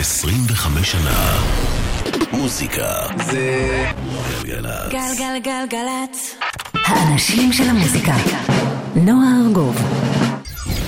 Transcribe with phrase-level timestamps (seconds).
[0.00, 1.40] 25 שנה.
[2.32, 3.84] מוזיקה זה
[4.42, 4.92] גלגלצ.
[4.92, 6.34] גלגלגלגלצ.
[6.86, 8.14] האנשים של המוזיקה.
[8.96, 9.76] נועה ארגוב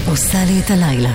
[0.09, 1.11] עושה לי את הלילה.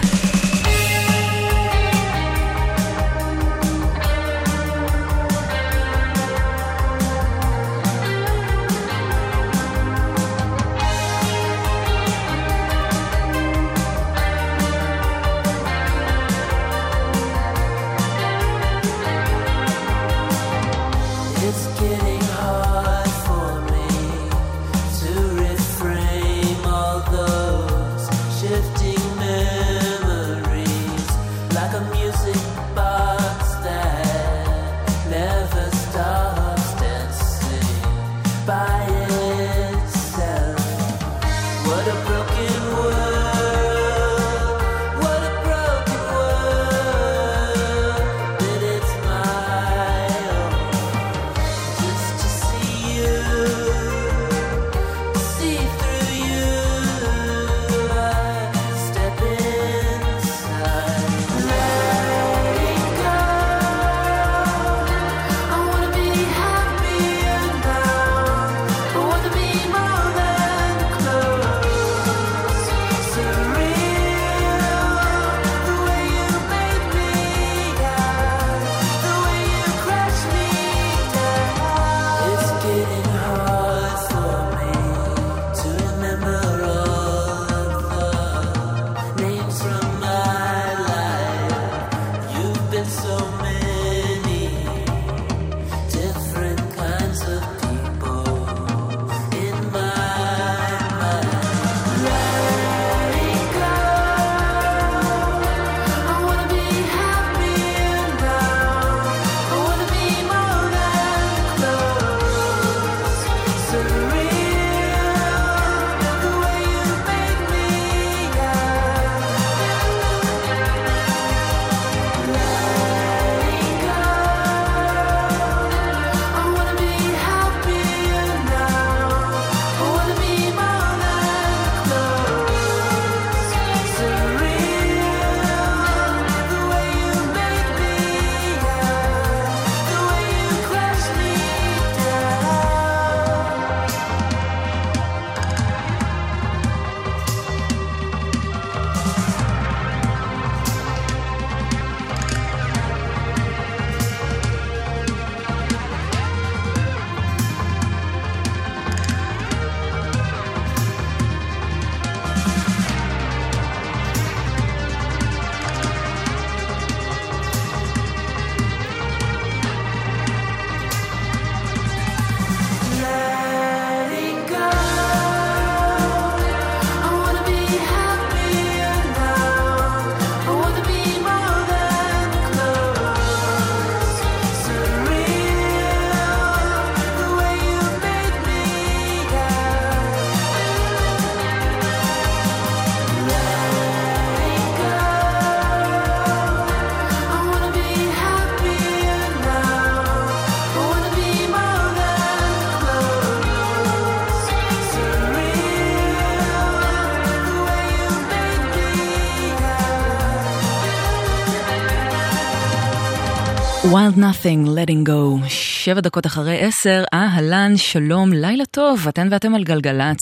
[214.18, 220.18] Nothing, Letting Go, שבע דקות אחרי עשר, אהלן, שלום, לילה טוב, אתן ואתם על גלגלצ.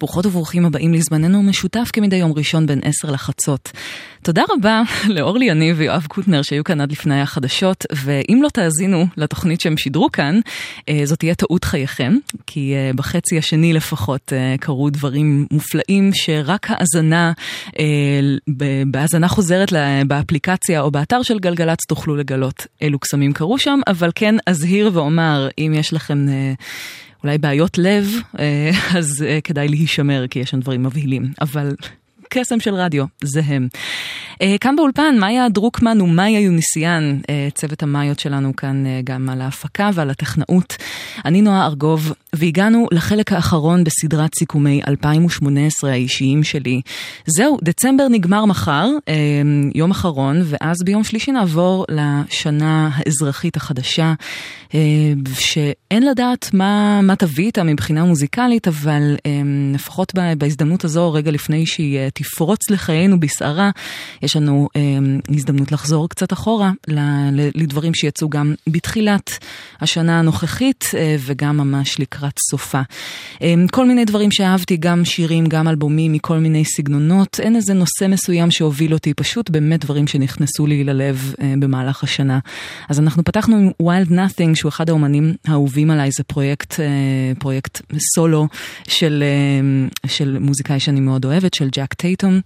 [0.00, 3.72] ברוכות וברוכים הבאים לזמננו המשותף כמדי יום ראשון בין עשר לחצות.
[4.24, 4.82] תודה רבה
[5.14, 10.12] לאורלי יניב ויואב קוטנר שהיו כאן עד לפני החדשות, ואם לא תאזינו לתוכנית שהם שידרו
[10.12, 10.40] כאן,
[10.88, 16.66] אה, זאת תהיה טעות חייכם, כי אה, בחצי השני לפחות אה, קרו דברים מופלאים שרק
[16.70, 17.32] האזנה,
[18.86, 19.72] בהאזנה חוזרת
[20.06, 25.48] באפליקציה או באתר של גלגלצ תוכלו לגלות אילו קסמים קרו שם, אבל כן אזהיר ואומר,
[25.58, 26.26] אם יש לכם...
[27.24, 28.08] אולי בעיות לב,
[28.98, 31.32] אז כדאי להישמר, כי יש שם דברים מבהילים.
[31.40, 31.74] אבל
[32.34, 33.68] קסם של רדיו, זה הם.
[34.42, 39.40] אה, כאן באולפן, מאיה דרוקמן ומאיה יוניסיאן, אה, צוות המאיות שלנו כאן אה, גם על
[39.40, 40.76] ההפקה ועל הטכנאות.
[41.24, 46.80] אני נועה ארגוב, והגענו לחלק האחרון בסדרת סיכומי 2018 האישיים שלי.
[47.26, 48.88] זהו, דצמבר נגמר מחר,
[49.74, 54.14] יום אחרון, ואז ביום שלישי נעבור לשנה האזרחית החדשה,
[55.38, 59.16] שאין לדעת מה, מה תביא איתה מבחינה מוזיקלית, אבל
[59.74, 63.70] לפחות בהזדמנות הזו, רגע לפני שהיא תפרוץ לחיינו בסערה,
[64.22, 64.80] יש לנו אה,
[65.28, 66.70] הזדמנות לחזור קצת אחורה
[67.54, 69.38] לדברים שיצאו גם בתחילת
[69.80, 72.80] השנה הנוכחית אה, וגם ממש לקראת סופה.
[73.42, 78.06] אה, כל מיני דברים שאהבתי, גם שירים, גם אלבומים מכל מיני סגנונות, אין איזה נושא
[78.08, 82.38] מסוים שהוביל אותי, פשוט באמת דברים שנכנסו לי ללב אה, במהלך השנה.
[82.88, 86.80] אז אנחנו פתחנו עם Wild Nothing, שהוא אחד האומנים האהובים עליי, זה פרויקט,
[87.38, 87.82] פרויקט
[88.14, 88.48] סולו
[88.88, 89.24] של,
[90.06, 92.40] של מוזיקאי שאני מאוד אוהבת, של ג'ק טייטום,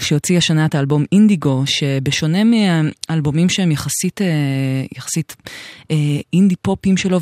[0.00, 4.20] שהוציא השנה את האלבום אינדיגו, שבשונה מאלבומים שהם יחסית,
[4.96, 5.36] יחסית
[6.32, 7.20] אינדי פופים שלו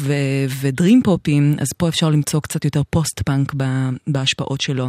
[0.61, 3.55] ו dream פופים, אז פה אפשר למצוא קצת יותר פוסט פאנק
[4.07, 4.89] בהשפעות שלו.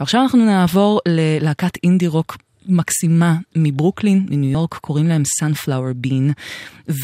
[0.00, 2.36] ועכשיו אנחנו נעבור ללהקת אינדי רוק
[2.68, 6.32] מקסימה מברוקלין, מניו יורק, קוראים להם Sunflower Bean.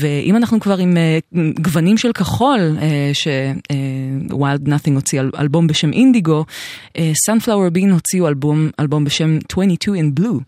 [0.01, 2.81] ואם אנחנו כבר עם uh, גוונים של כחול, uh,
[3.13, 6.45] ש-Wild uh, Nothing הוציא אל, אלבום בשם Indigo,
[6.89, 7.01] uh,
[7.31, 10.41] Sunflower Bean הוציאו אלבום, אלבום בשם 22 in Blue,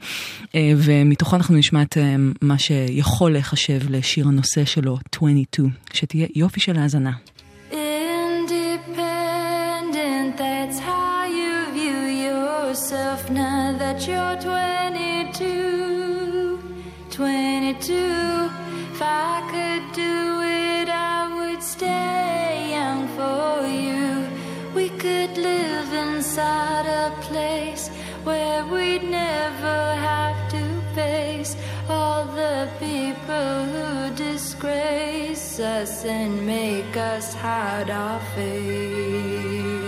[0.44, 2.00] uh, ומתוכו אנחנו נשמע את uh,
[2.42, 7.12] מה שיכול להיחשב לשיר הנושא שלו, 22, שתהיה יופי של האזנה.
[12.90, 16.58] Yourself now that you're 22.
[17.10, 18.50] 22.
[18.92, 24.26] If I could do it, I would stay young for you.
[24.74, 27.90] We could live inside a place
[28.24, 31.56] where we'd never have to face
[31.90, 39.87] all the people who disgrace us and make us hide our face.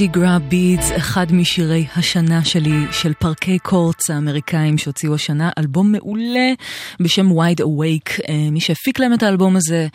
[0.00, 6.52] Mardi Gras Beads, אחד משירי השנה שלי, של Parquet Courts האמריקאים שהוציאו השנה, אלבום מעולה
[7.00, 8.20] בשם Wide Awake.
[8.28, 9.86] אה, מי שהפיק להם את האלבום הזה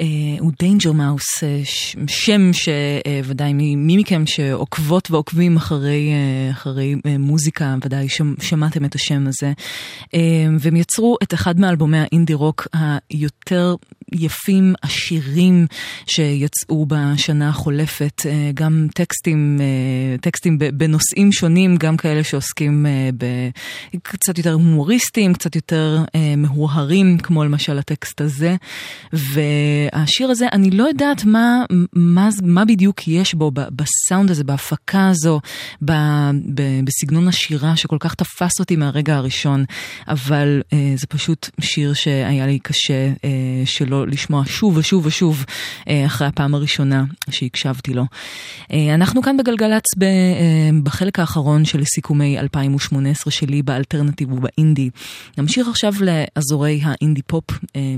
[0.00, 0.06] אה,
[0.38, 1.60] הוא Danger Mouse, אה,
[2.06, 6.10] שם שוודאי מי מכם שעוקבות ועוקבים אחרי,
[6.50, 8.06] אחרי מוזיקה, ודאי
[8.40, 9.52] שמעתם את השם הזה.
[10.60, 12.68] והם יצרו את אחד מאלבומי האינדי רוק
[13.10, 13.74] היותר
[14.12, 15.66] יפים, עשירים,
[16.06, 18.22] שיצאו בשנה החולפת,
[18.54, 19.60] גם טקסטים,
[20.20, 22.86] טקסטים בנושאים שונים, גם כאלה שעוסקים
[24.02, 26.04] קצת יותר הומוריסטיים, קצת יותר
[26.36, 28.56] מהורהרים, כמו למשל הטקסט הזה.
[29.12, 35.40] והשיר הזה, אני לא יודעת מה, מה, מה בדיוק יש בו, בסאונד הזה, בהפקה הזו,
[36.84, 39.64] בסגנון השירה שכל כך תפס אותי מהרגע הראשון,
[40.08, 40.62] אבל
[40.96, 43.12] זה פשוט שיר שהיה לי קשה
[43.64, 45.44] שלא לשמוע שוב ושוב ושוב
[46.06, 48.04] אחרי הפעם הראשונה שהקשבתי לו.
[48.94, 49.84] אנחנו כאן בגלגלצ
[50.82, 54.90] בחלק האחרון של סיכומי 2018 שלי באלטרנטיב ובאינדי.
[55.38, 57.44] נמשיך עכשיו לאזורי האינדי פופ,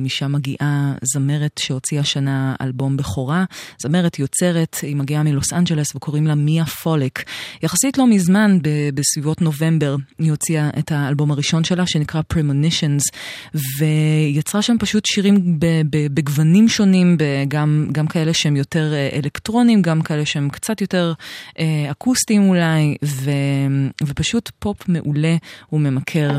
[0.00, 3.44] משם מגיעה זמרת שהוציאה השנה אלבום בכורה.
[3.82, 7.24] זמרת יוצרת, היא מגיעה מלוס אנג'לס וקוראים לה מיה פוליק.
[7.62, 8.58] יחסית לא מזמן,
[8.94, 13.02] בסביבות נובמבר, היא הוציאה את האלבום הראשון שלה שנקרא Premonitions,
[13.78, 15.60] ויצרה שם פשוט שירים
[16.10, 17.16] בגוונים שונים,
[17.48, 21.12] גם, גם כאלה שהם יותר אלקטרונים, גם כאלה שהם קצת יותר
[21.90, 23.30] אקוסטיים אולי, ו,
[24.06, 25.36] ופשוט פופ מעולה
[25.72, 26.38] וממכר.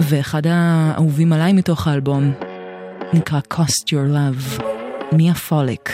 [0.00, 2.32] ואחד האהובים עליי מתוך האלבום
[3.12, 4.64] נקרא Cost Your Love,
[5.12, 5.90] מיה פוליק.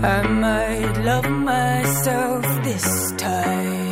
[0.00, 3.87] I might love myself this time.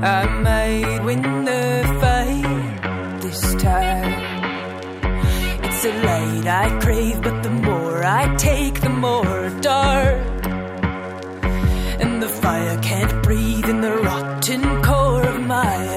[0.00, 4.12] I might win the fight this time.
[5.64, 10.46] It's a light I crave, but the more I take, the more dark.
[12.00, 15.87] And the fire can't breathe in the rotten core of my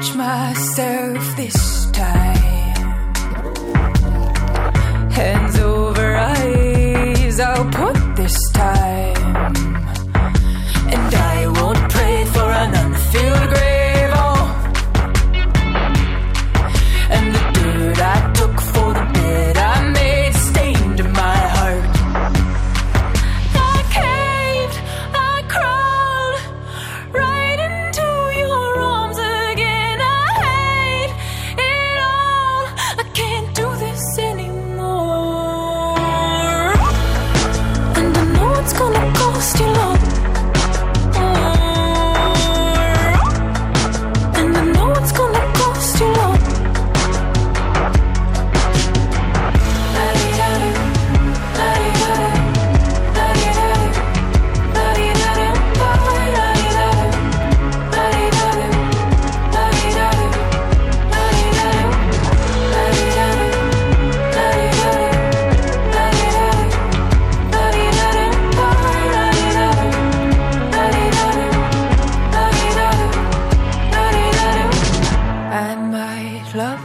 [0.00, 0.99] touch myself.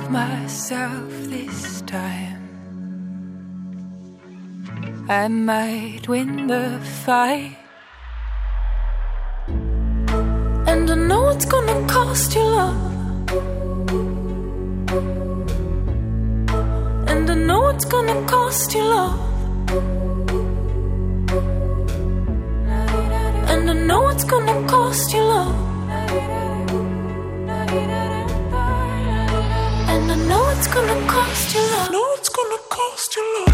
[0.10, 2.42] Myself this time.
[5.10, 7.58] I might win the fight.
[10.68, 12.82] And I know it's gonna cost you love.
[17.08, 19.20] And I know it's gonna cost you love.
[23.52, 25.66] And I know it's gonna cost you love.
[30.08, 31.92] And I know it's gonna cost you love.
[31.92, 33.54] No, it's gonna cost you love.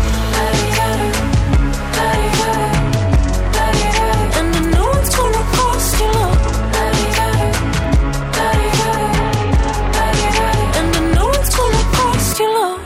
[4.35, 6.41] And I know it's gonna cost you love.
[10.75, 12.81] And I know it's gonna cost you love.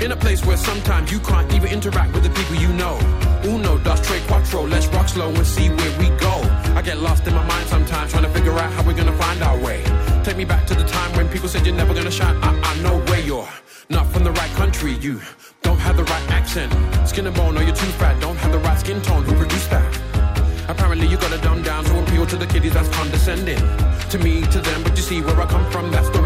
[0.00, 2.96] In a place where sometimes you can't even interact with the people you know.
[3.44, 6.34] Uno, dos, tres, cuatro, let's rock slow and see where we go.
[6.76, 9.42] I get lost in my mind sometimes trying to figure out how we're gonna find
[9.42, 9.82] our way.
[10.22, 12.36] Take me back to the time when people said you're never gonna shine.
[12.42, 13.48] I, I know where you're
[13.90, 14.92] not from the right country.
[14.92, 15.20] You
[15.62, 16.72] don't have the right accent.
[17.08, 18.20] Skin and bone, or you're too fat.
[18.20, 19.24] Don't have the right skin tone.
[19.24, 19.88] Who produced that?
[20.68, 23.58] Apparently you got it dumb down to appeal to the kiddies that's condescending.
[24.10, 26.17] To me, to them, but you see where I come from, that story's never ending.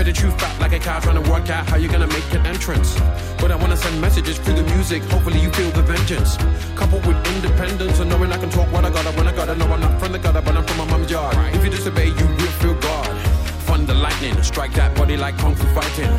[0.00, 2.46] Better chew fat like a cow trying to work out how you're gonna make an
[2.46, 2.98] entrance.
[3.38, 6.38] But I wanna send messages through the music, hopefully you feel the vengeance.
[6.74, 9.66] Coupled with independence and knowing I can talk what I gotta when I gotta know
[9.66, 11.36] I'm not from the gutter, but I'm from my mum's yard.
[11.54, 13.12] If you disobey, you will feel God.
[13.68, 16.12] Thunder lightning, strike that body like kung fu fighting.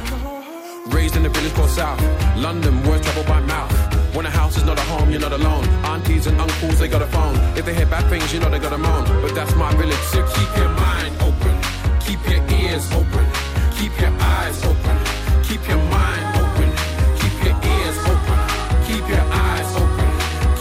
[0.96, 2.00] Raised in a village called South,
[2.38, 3.74] London, words travel by mouth.
[4.15, 5.67] When a house is not a home, you're not alone.
[5.94, 7.36] Aunties and uncles, they got a phone.
[7.58, 9.06] If they hear bad things, you know they got a moan.
[9.24, 11.56] But that's my village, so keep your mind open.
[12.06, 13.21] Keep your ears open.
[13.82, 14.98] Keep your eyes open.
[15.41, 16.70] Keep your mind open.
[17.17, 18.39] Keep your ears open.
[18.86, 20.10] Keep your eyes open.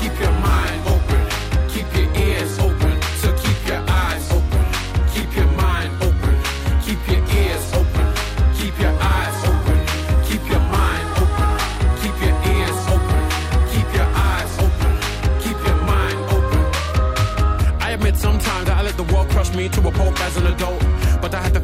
[0.00, 1.20] Keep your mind open.
[1.68, 3.02] Keep your ears open.
[3.20, 4.64] So keep your eyes open.
[5.12, 6.34] Keep your mind open.
[6.80, 8.06] Keep your ears open.
[8.56, 9.78] Keep your eyes open.
[10.24, 11.50] Keep your mind open.
[12.00, 13.22] Keep your ears open.
[13.72, 14.92] Keep your eyes open.
[15.44, 16.62] Keep your mind open.
[17.82, 20.46] I admit sometimes that I let the world crush me to a pulp as an
[20.46, 20.82] adult.
[21.20, 21.60] But I had to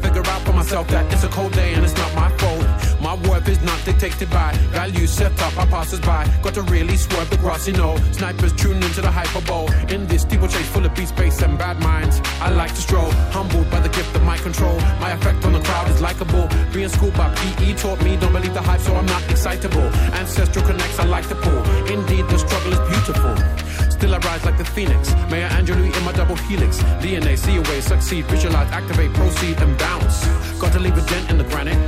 [0.67, 2.67] myself that it's a cold day and it's not my fault.
[2.99, 6.27] My worth is not dictated by values set up by passers by.
[6.43, 7.95] Got to really swerve the grass, you know.
[8.11, 9.71] Snipers tune into the hyperbole.
[9.87, 12.19] In this people chase full of beat space and bad minds.
[12.41, 14.77] I like to stroll, humbled by the gift of my control.
[14.99, 16.49] My effect on the crowd is likable.
[16.73, 19.87] Being schooled by PE taught me don't believe the hype, so I'm not excitable.
[20.19, 21.63] Ancestral connects, I like to pull.
[21.87, 23.86] Indeed, the struggle is beautiful.
[23.97, 25.11] Still I rise like the phoenix.
[25.31, 26.77] Mayor Angelou in my double helix.
[27.01, 30.23] DNA, see a way, succeed, visualize, activate, proceed, and bounce.
[30.59, 31.79] Got to leave a dent in the granite.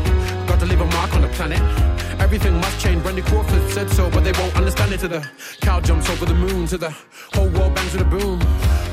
[0.47, 1.61] Got to leave a mark on the planet.
[2.19, 3.05] Everything must change.
[3.05, 5.01] Randy Crawford said so, but they won't understand it.
[5.01, 5.29] To the
[5.61, 6.89] cow jumps over the moon, to the
[7.33, 8.41] whole world bangs with a boom.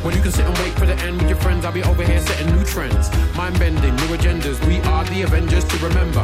[0.05, 2.05] When you can sit and wait for the end with your friends, I'll be over
[2.05, 3.09] here setting new trends.
[3.35, 4.63] Mind bending, new agendas.
[4.67, 6.21] We are the Avengers to remember.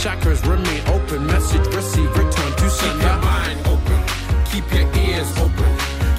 [0.00, 1.26] Chakras remain open.
[1.26, 2.96] Message received, return to sender.
[2.96, 3.98] Keep your mind open.
[4.46, 5.69] Keep your ears open.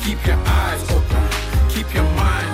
[0.04, 1.70] Keep your eyes open.
[1.70, 2.51] Keep your mind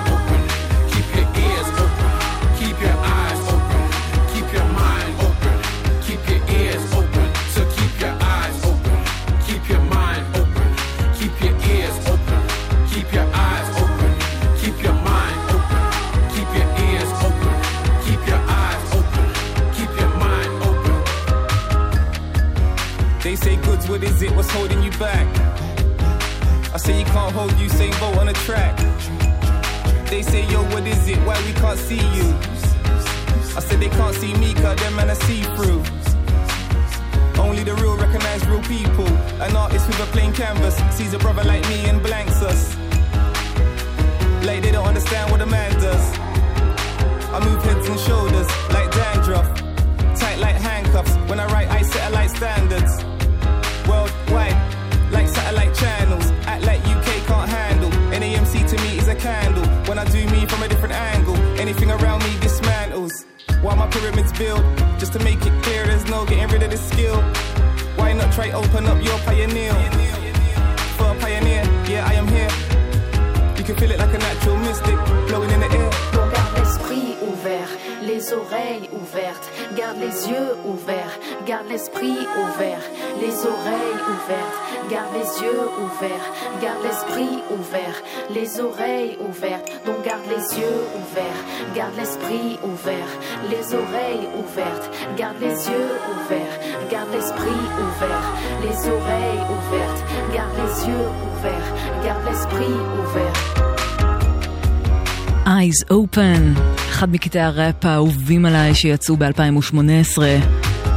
[106.18, 110.18] Open, אחד מקטעי הראפ האהובים עליי שיצאו ב-2018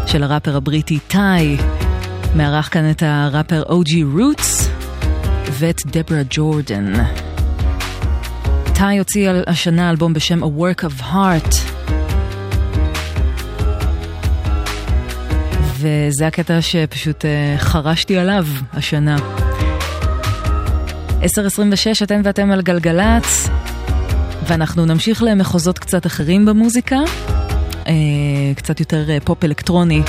[0.06, 1.56] של הראפר הבריטי טאי.
[2.36, 4.70] מארח כאן את הראפר אוג'י רוטס
[5.50, 6.92] ואת דברה ג'ורדן.
[8.74, 11.56] טאי הוציא השנה אלבום בשם A Work of Heart.
[15.76, 19.16] וזה הקטע שפשוט אה, חרשתי עליו השנה.
[21.22, 21.24] 10.26
[22.04, 23.59] אתן ואתם על גלגלצ.
[24.50, 26.96] ואנחנו נמשיך למחוזות קצת אחרים במוזיקה,
[27.86, 27.92] אה,
[28.56, 30.02] קצת יותר אה, פופ אלקטרוני.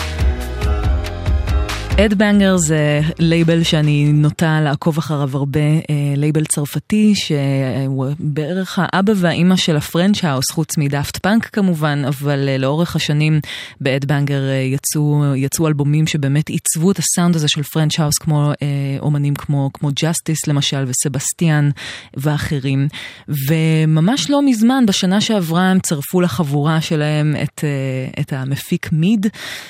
[2.05, 9.13] Ed Banger זה לייבל שאני נוטה לעקוב אחריו הרבה, אה, לייבל צרפתי שהוא בערך האבא
[9.15, 13.39] והאימא של ה French house, חוץ מ Daft Punk כמובן, אבל אה, לאורך השנים
[13.81, 18.17] ב Ed Banger אה, יצאו, יצאו אלבומים שבאמת עיצבו את הסאונד הזה של French house,
[18.17, 18.67] כמו אה,
[18.99, 21.69] אומנים כמו, כמו Justice למשל וסבסטיאן
[22.13, 22.87] ואחרים.
[23.27, 29.27] וממש לא מזמן, בשנה שעברה הם צירפו לחבורה שלהם את, אה, את המפיק Myd,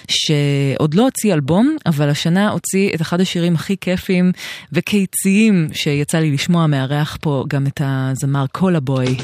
[0.07, 4.31] שעוד לא הוציא אלבום, אבל השנה הוציא את אחד השירים הכי כיפים
[4.71, 9.17] וקיציים שיצא לי לשמוע, מארח פה גם את הזמר Cola Boyy.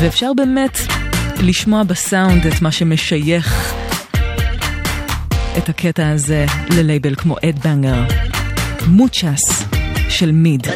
[0.00, 0.78] ואפשר באמת
[1.42, 3.74] לשמוע בסאונד את מה שמשייך
[5.58, 8.02] את הקטע הזה ללייבל כמו אדבנגר.
[8.86, 9.64] מוצ'ס
[10.08, 10.66] של מיד.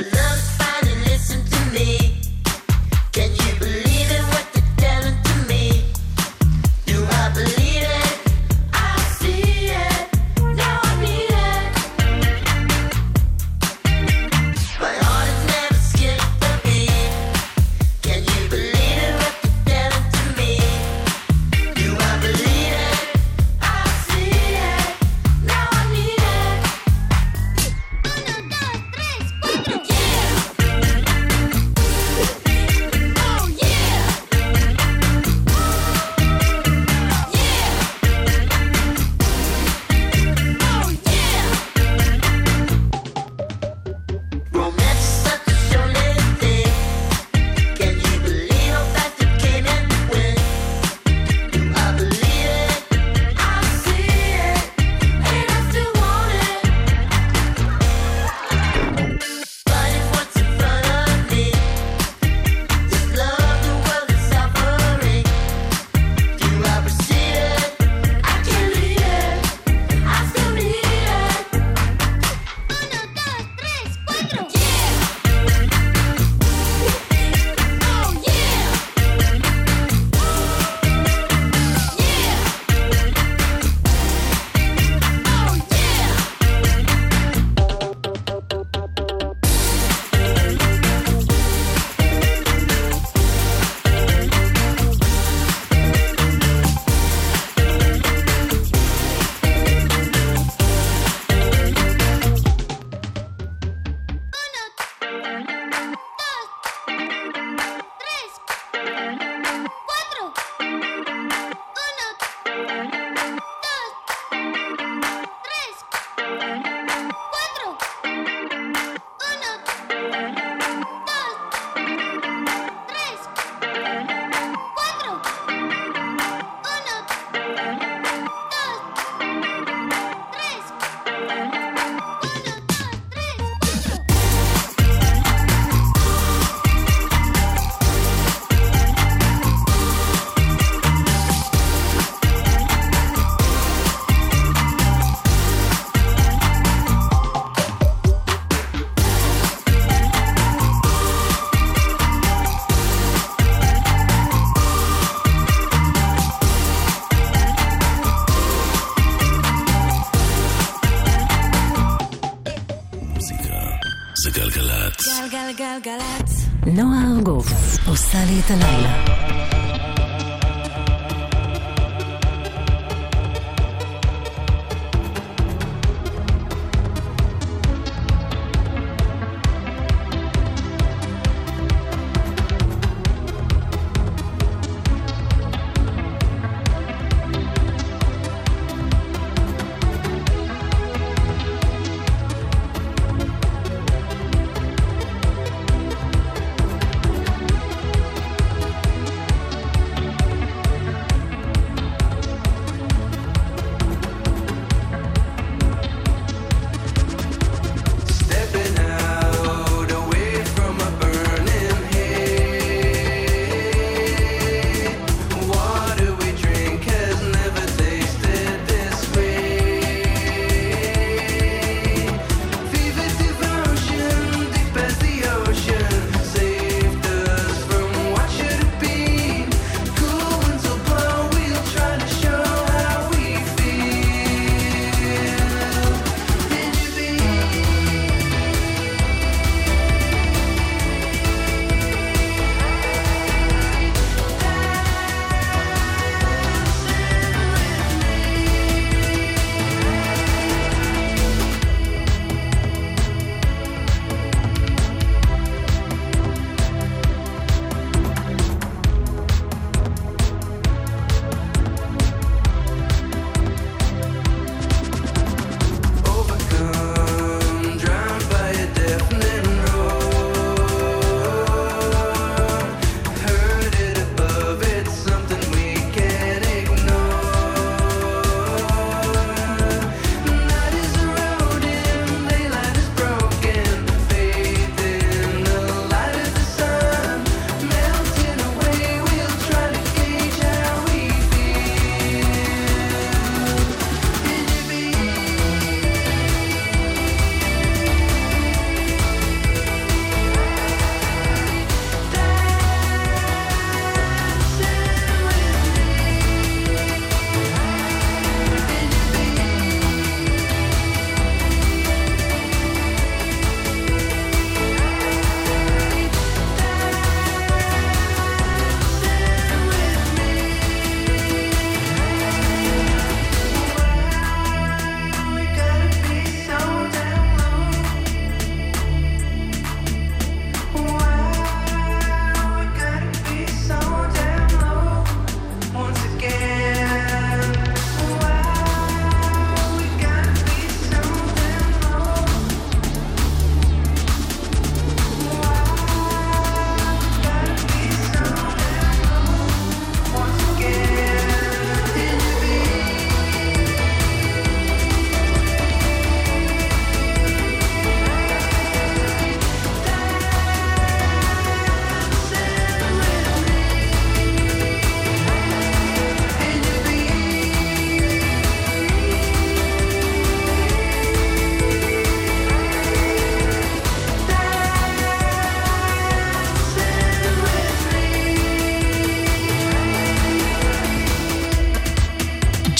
[165.74, 166.46] גלגלצ.
[166.66, 167.46] נועה ארגוב
[167.86, 169.03] עושה לי את הלילה.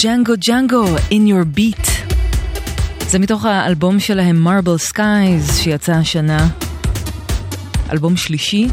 [0.04, 1.90] ג'אנגו ג'אנגו, In Your Beat.
[3.08, 6.48] זה מתוך האלבום שלהם Marble Skies שיצא השנה.
[7.92, 8.68] אלבום שלישי,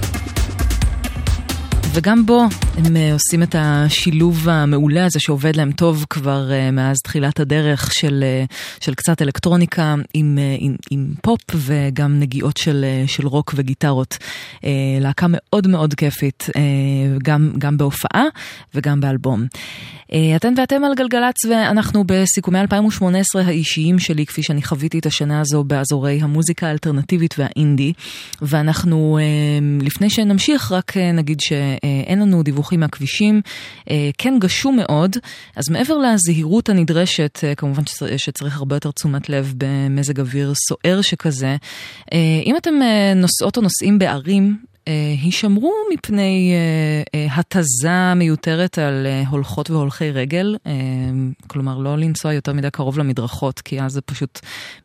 [1.91, 2.45] וגם בו
[2.77, 7.93] הם uh, עושים את השילוב המעולה הזה שעובד להם טוב כבר uh, מאז תחילת הדרך
[7.93, 8.53] של, uh,
[8.85, 14.17] של קצת אלקטרוניקה עם, עם, עם פופ וגם נגיעות של, של רוק וגיטרות.
[15.01, 16.47] להקה מאוד מאוד כיפית,
[17.23, 18.23] גם, גם בהופעה
[18.75, 19.45] וגם באלבום.
[20.35, 25.63] אתן ואתם על גלגלצ ואנחנו בסיכומי 2018 האישיים שלי כפי שאני חוויתי את השנה הזו
[25.63, 27.93] באזורי המוזיקה האלטרנטיבית והאינדי.
[28.41, 29.19] ואנחנו
[29.81, 31.51] לפני שנמשיך רק נגיד ש...
[32.07, 33.41] אין לנו דיווחים מהכבישים,
[33.89, 35.17] אה, כן גשום מאוד,
[35.55, 37.83] אז מעבר לזהירות הנדרשת, אה, כמובן
[38.17, 41.55] שצריך הרבה יותר תשומת לב במזג אוויר סוער שכזה,
[42.13, 42.73] אה, אם אתם
[43.15, 44.70] נוסעות או נוסעים בערים,
[45.21, 46.53] הישמרו מפני
[47.31, 50.57] התזה מיותרת על הולכות והולכי רגל,
[51.47, 54.39] כלומר לא לנסוע יותר מדי קרוב למדרכות, כי אז זה פשוט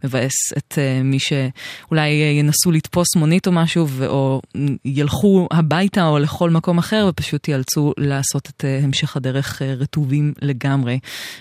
[0.05, 4.41] מבאס את מי שאולי ינסו לתפוס מונית או משהו, או
[4.85, 10.99] ילכו הביתה או לכל מקום אחר ופשוט ייאלצו לעשות את המשך הדרך רטובים לגמרי.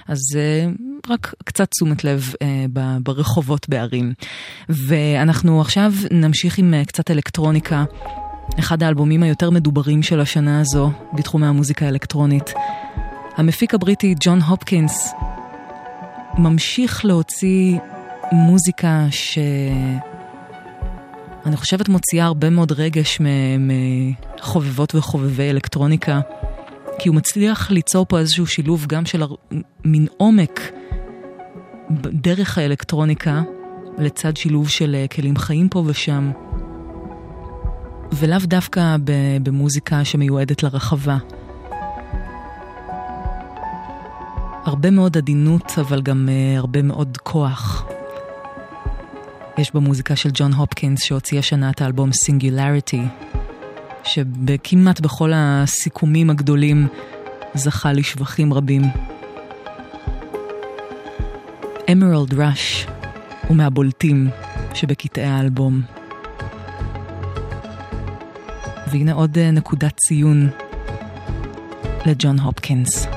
[0.07, 0.19] אז
[1.09, 2.33] רק קצת תשומת לב
[3.03, 4.13] ברחובות בערים.
[4.69, 7.83] ואנחנו עכשיו נמשיך עם קצת אלקטרוניקה.
[8.59, 12.53] אחד האלבומים היותר מדוברים של השנה הזו בתחומי המוזיקה האלקטרונית.
[13.37, 15.13] המפיק הבריטי ג'ון הופקינס
[16.37, 17.77] ממשיך להוציא
[18.31, 19.97] מוזיקה שאני
[21.57, 23.21] חושבת מוציאה הרבה מאוד רגש
[24.39, 26.19] מחובבות וחובבי אלקטרוניקה,
[26.99, 29.23] כי הוא מצליח ליצור פה איזשהו שילוב גם של
[29.85, 30.61] מין עומק
[32.11, 33.41] דרך האלקטרוניקה,
[33.97, 36.31] לצד שילוב של כלים חיים פה ושם.
[38.13, 38.95] ולאו דווקא
[39.43, 41.17] במוזיקה שמיועדת לרחבה.
[44.65, 47.85] הרבה מאוד עדינות, אבל גם uh, הרבה מאוד כוח.
[49.57, 53.01] יש במוזיקה של ג'ון הופקינס שהוציא השנה את האלבום סינגולריטי,
[54.03, 56.87] שכמעט בכל הסיכומים הגדולים
[57.53, 58.81] זכה לשבחים רבים.
[61.91, 62.87] אמרלד ראש
[63.47, 64.29] הוא מהבולטים
[64.73, 65.81] שבקטעי האלבום.
[68.87, 70.49] והנה עוד אה, נקודת ציון
[72.05, 73.07] לג'ון הופקינס.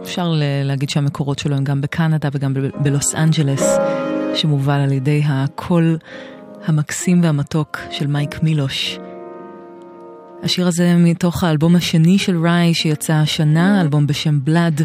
[0.00, 0.34] שאפשר
[0.64, 3.76] להגיד שהמקורות שלו הם גם בקנדה וגם בלוס אנג'לס,
[4.34, 5.98] שמובל על ידי הקול
[6.66, 8.98] המקסים והמתוק של מייק מילוש.
[10.42, 14.82] השיר הזה מתוך האלבום השני של ראי שיצא השנה, אלבום בשם בלאד.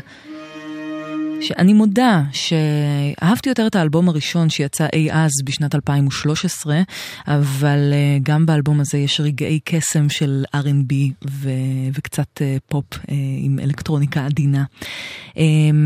[1.42, 6.82] שאני מודה שאהבתי יותר את האלבום הראשון שיצא אי אז בשנת 2013,
[7.28, 10.94] אבל אה, גם באלבום הזה יש רגעי קסם של R&B
[11.30, 11.50] ו-
[11.94, 14.64] וקצת אה, פופ אה, עם אלקטרוניקה עדינה.
[15.38, 15.44] אה,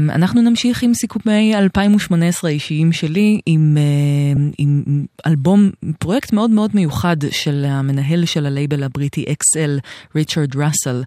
[0.10, 3.78] אנחנו נמשיך עם סיכומי 2018 האישיים שלי עם,
[4.58, 9.80] עם אלבום, פרויקט מאוד מאוד מיוחד של המנהל של הלייבל הבריטי XL,
[10.16, 11.04] ריצ'רד ראסל,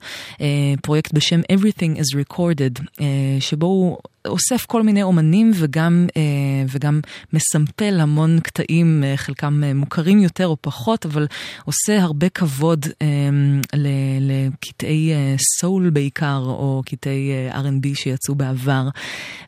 [0.82, 3.02] פרויקט בשם Everything is Recorded,
[3.40, 6.22] שבו הוא אוסף כל מיני אומנים וגם, אה,
[6.68, 7.00] וגם
[7.32, 11.26] מסמפל המון קטעים, אה, חלקם אה, מוכרים יותר או פחות, אבל
[11.64, 12.86] עושה הרבה כבוד
[14.18, 15.12] לקטעי
[15.58, 18.88] סול בעיקר, או קטעי R&B שיצאו בעבר.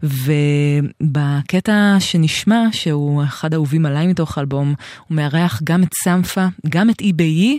[0.02, 4.74] ובקטע שנשמע, שהוא אחד האהובים עליי מתוך האלבום,
[5.08, 7.58] הוא מארח גם את סמפה, גם את Ibeyi,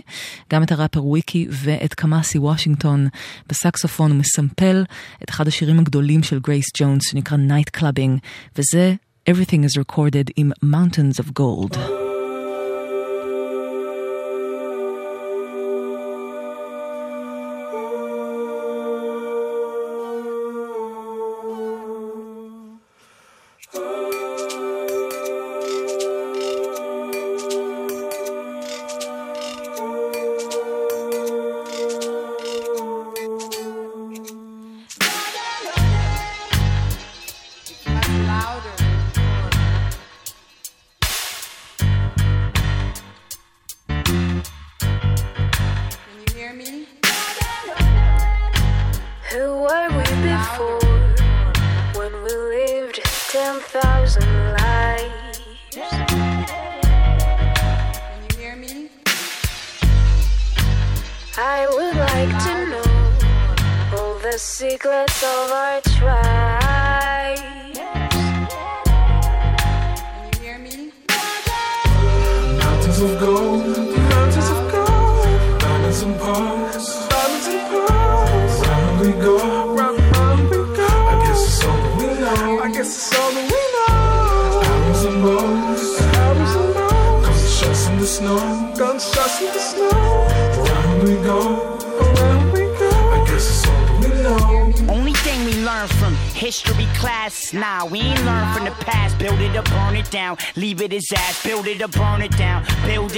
[0.52, 3.08] גם את הראפר וויקי ואת קמאסי וושינגטון.
[3.48, 4.84] בסקסופון הוא מסמפל
[5.22, 8.19] את אחד השירים הגדולים של גרייס ג'ונס, שנקרא Night Clubbing,
[8.55, 8.95] וזה
[9.29, 11.98] Everything is Recorded עם Mountains of Gold.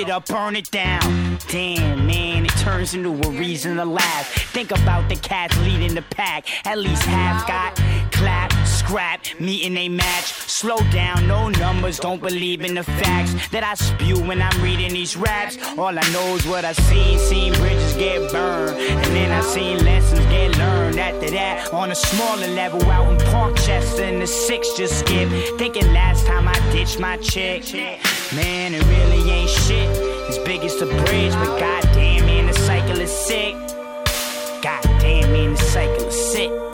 [0.02, 1.38] It or burn it down.
[1.48, 4.26] Damn, man, it turns into a reason to laugh.
[4.52, 6.46] Think about the cats leading the pack.
[6.66, 7.78] At least half got
[8.84, 10.32] scrap, meeting a match.
[10.48, 14.92] Slow down, no numbers, don't believe in the facts that I spew when I'm reading
[14.92, 15.56] these raps.
[15.78, 19.84] All I know is what I seen, seen bridges get burned, and then I seen
[19.84, 20.98] lessons get learned.
[20.98, 25.28] After that, on a smaller level, out in Parkchester, and the six just skip.
[25.58, 27.62] Thinking last time I ditched my chick,
[28.34, 29.88] man, it really ain't shit.
[30.28, 33.54] As big as the bridge, but goddamn, man, the cycle is sick.
[34.62, 36.71] Goddamn, man, the cycle is sick.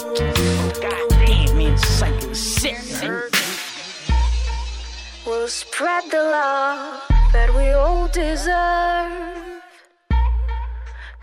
[5.49, 7.01] Spread the love
[7.33, 9.63] that we all deserve.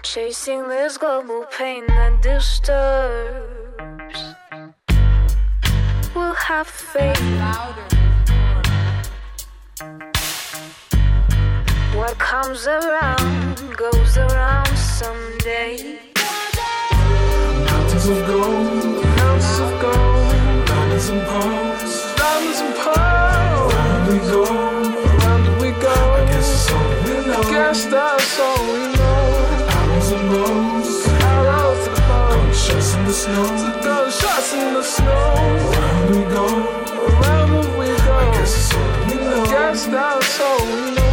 [0.02, 3.56] Chasing this global pain that disturbs.
[6.16, 7.22] We'll have faith.
[11.94, 16.00] What comes around goes around someday.
[17.68, 21.65] Mountains of gold, mountains of gold, diamonds and pearls,
[27.76, 27.98] we know.
[27.98, 29.68] I all we know.
[29.76, 32.30] Arrows and bows, arrows to the bow.
[32.30, 35.36] Gunshots in the snow, gunshots in the snow.
[35.76, 36.46] Round we go,
[37.20, 38.14] round we go.
[38.14, 39.44] I guess it's all we know.
[39.44, 41.05] I guess that's all we know.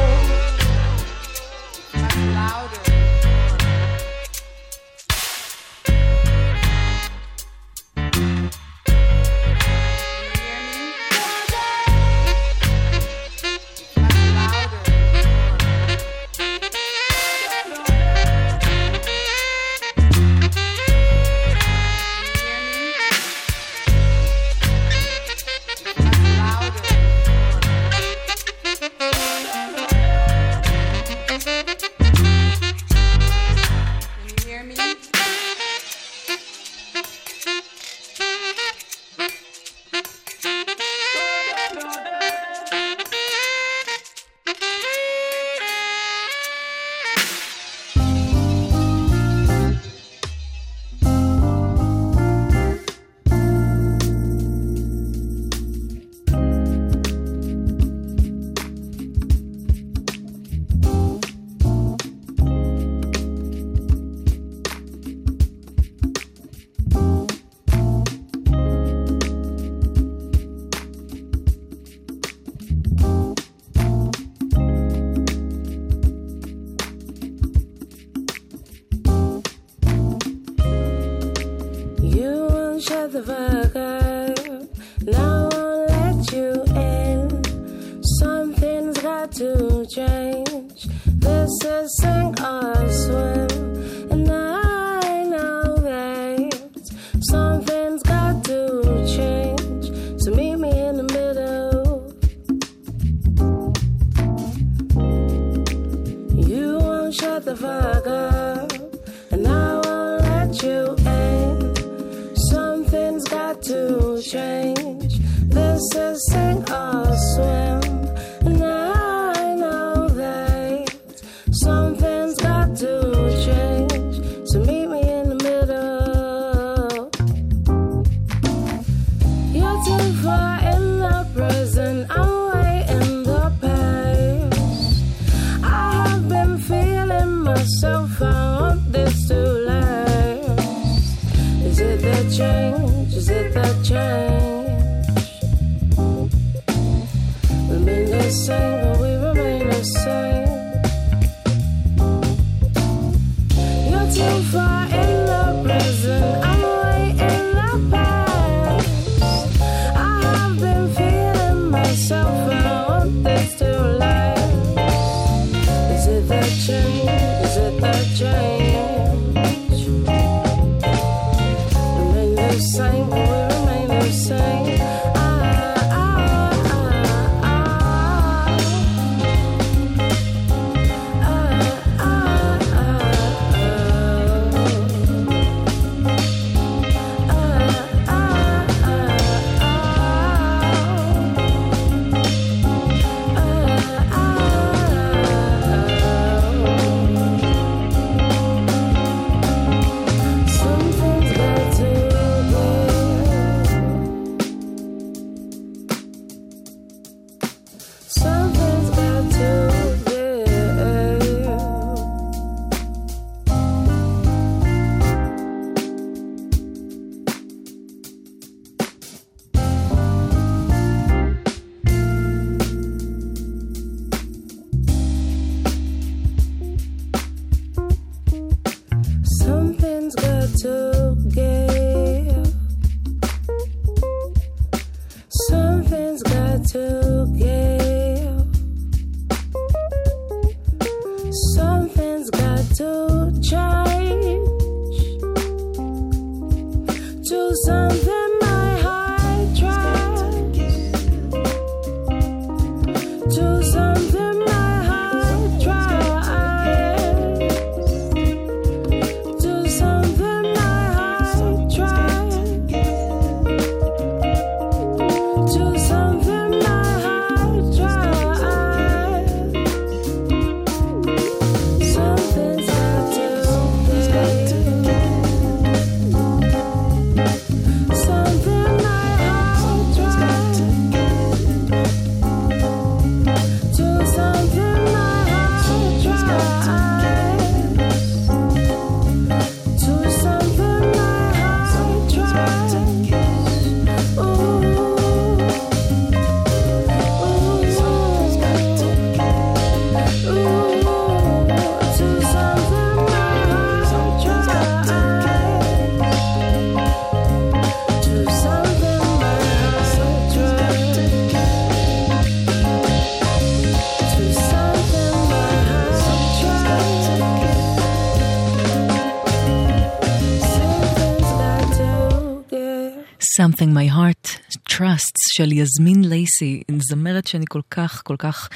[325.37, 326.63] של יזמין לייסי,
[326.93, 328.49] זמרת שאני כל כך כל כך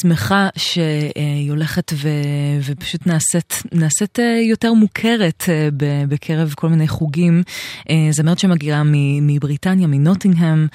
[0.00, 2.08] שמחה שהיא הולכת ו,
[2.64, 5.68] ופשוט נעשית, נעשית אה, יותר מוכרת אה,
[6.08, 7.42] בקרב כל מיני חוגים.
[7.90, 8.82] אה, זמרת שמגיעה
[9.22, 10.66] מבריטניה, מנוטינגהם,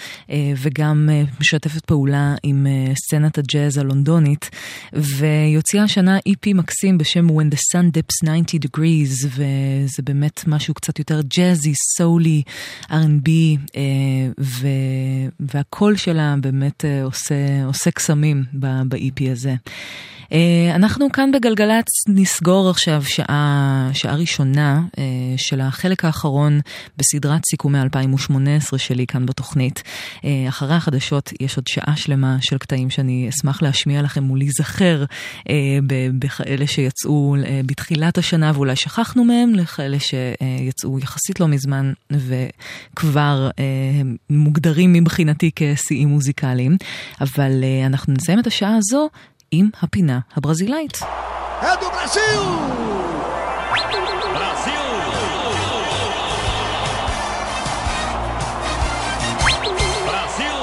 [0.62, 2.68] וגם משתפת פעולה עם
[3.06, 4.50] סצנת הג'אז הלונדונית,
[4.94, 10.74] והיא הוציאה השנה EP מקסים בשם When the Sun Dips 90 Degrees, וזה באמת משהו
[10.74, 12.42] קצת יותר ג'אזי, סולי,
[12.90, 13.30] R&B.
[15.40, 19.56] והקול שלה באמת עושה, עושה קסמים ב-EP הזה.
[20.34, 25.04] אה, אנחנו כאן בגלגלצ נסגור עכשיו שעה, שעה ראשונה אה,
[25.38, 26.60] של החלק האחרון
[26.98, 29.84] בסדרת סיכומי 2018 שלי כאן בתוכנית.
[30.26, 35.04] אה, אחרי החדשות יש עוד שעה שלמה של קטעים שאני אשמח להשמיע לכם ולהיזכר
[35.88, 43.50] ב- בכאלה שיצאו בתחילת השנה ואולי שכחנו מהם, לכאלה שיצאו יחסית לא מזמן וכבר
[44.30, 46.78] מוגדרים מבחינתי כשיאים מוזיקליים.
[47.22, 49.10] אבל אנחנו נסיים את השעה הזו
[49.52, 50.98] עם הפינה הברזילאית.
[51.62, 51.90] É do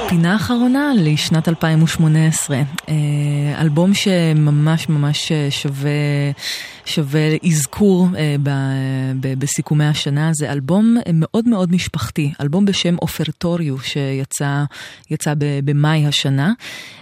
[0.09, 2.57] פינה אחרונה לשנת 2018,
[2.89, 2.95] אה,
[3.61, 5.91] אלבום שממש ממש אה, שווה,
[6.85, 8.37] שווה אזכור אה,
[9.21, 14.65] בסיכומי השנה, זה אלבום מאוד מאוד משפחתי, אלבום בשם אופרטוריו שיצא
[15.65, 16.53] במאי השנה,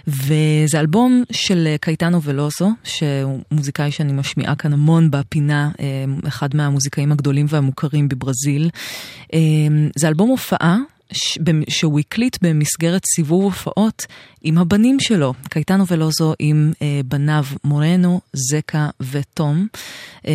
[0.07, 5.69] וזה אלבום של קייטנו ולוזו, שהוא מוזיקאי שאני משמיעה כאן המון בפינה,
[6.27, 8.69] אחד מהמוזיקאים הגדולים והמוכרים בברזיל.
[9.95, 10.77] זה אלבום הופעה.
[11.69, 14.05] שהוא הקליט במסגרת סיבוב הופעות
[14.41, 19.67] עם הבנים שלו, קייטנו ולוזו עם אה, בניו מורנו, זקה ותום,
[20.27, 20.33] אה,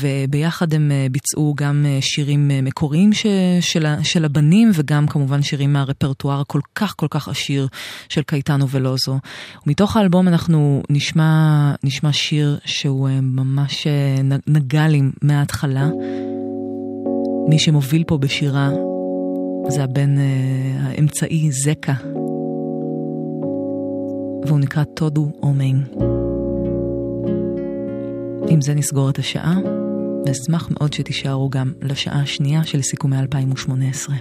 [0.00, 3.26] וביחד הם אה, ביצעו גם אה, שירים אה, מקוריים ש,
[3.60, 7.68] של, של הבנים וגם כמובן שירים מהרפרטואר הכל כך כל כך עשיר
[8.08, 9.18] של קייטנו ולוזו.
[9.66, 15.88] ומתוך האלבום אנחנו נשמע, נשמע שיר שהוא אה, ממש אה, נגע לי מההתחלה.
[17.48, 18.70] מי שמוביל פה בשירה
[19.68, 20.20] זה הבן uh,
[20.80, 21.94] האמצעי זקה,
[24.46, 25.82] והוא נקרא טודו אומן.
[28.48, 29.58] עם זה נסגור את השעה,
[30.26, 34.14] ואשמח מאוד שתישארו גם לשעה השנייה של סיכומי 2018.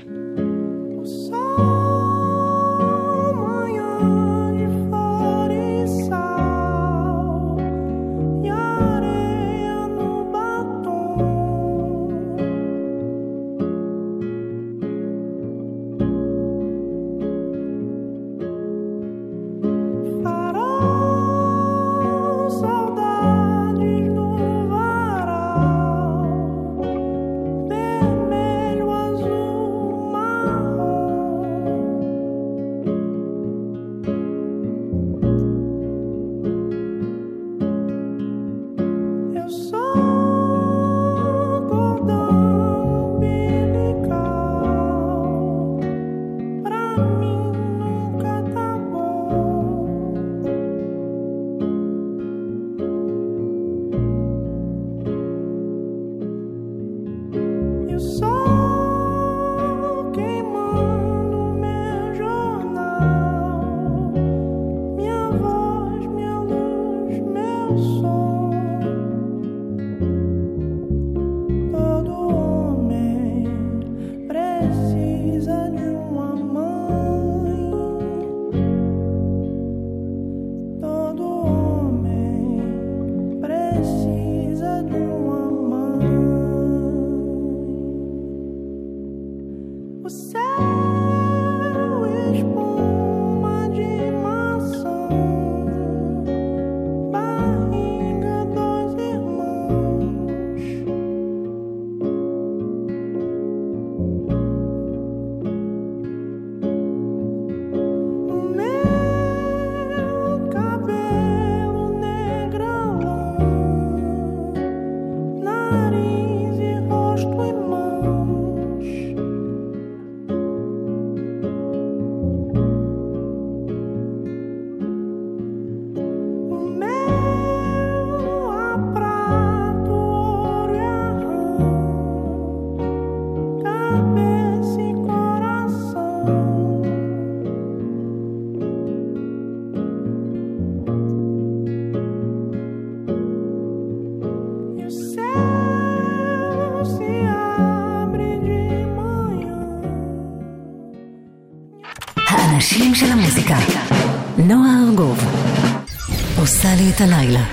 [157.01, 157.50] הלילה.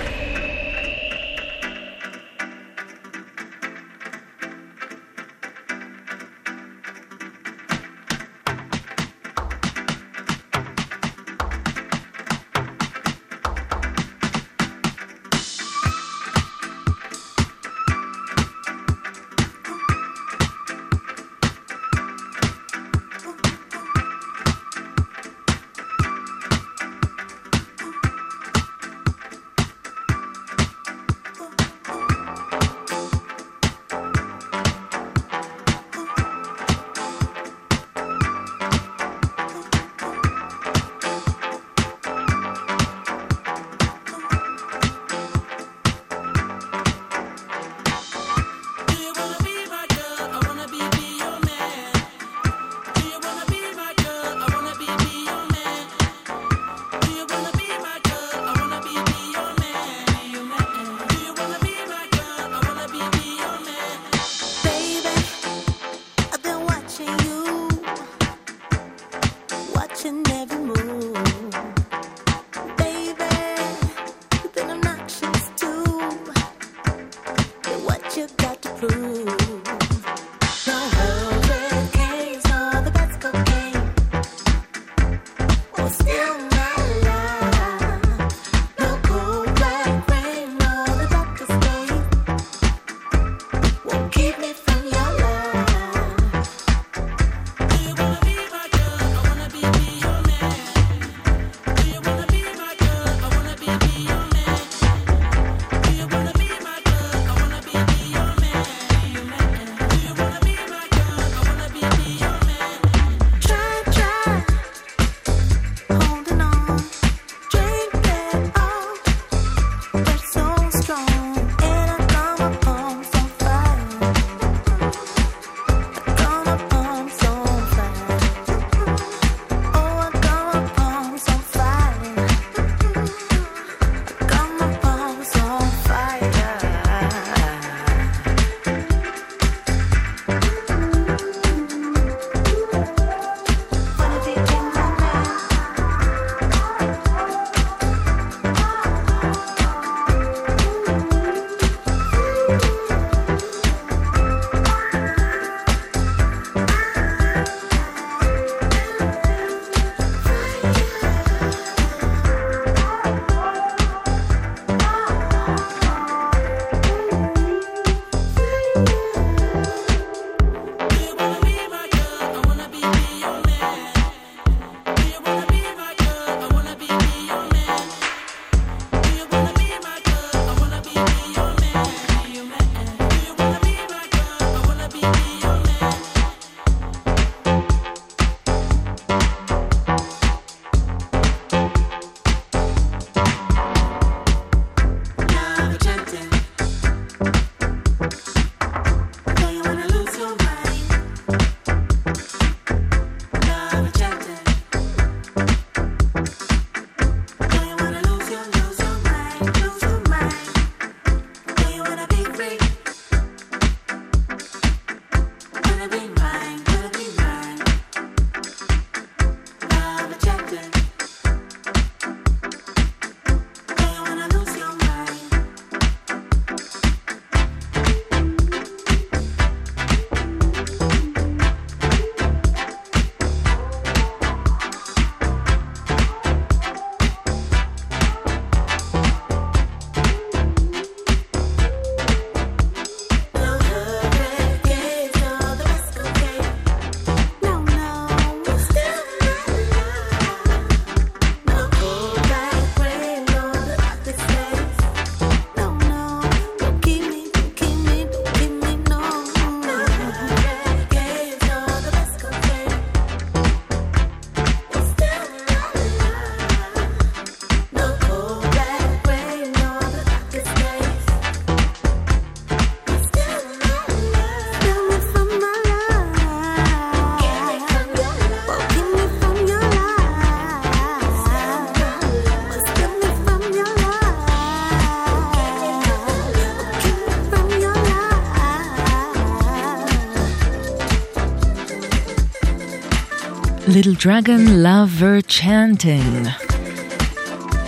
[293.79, 296.29] Little Dragon Lover Chanting.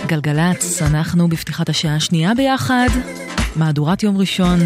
[0.05, 2.87] גלגלצ, אנחנו בפתיחת השעה השנייה ביחד,
[3.55, 4.59] מהדורת יום ראשון.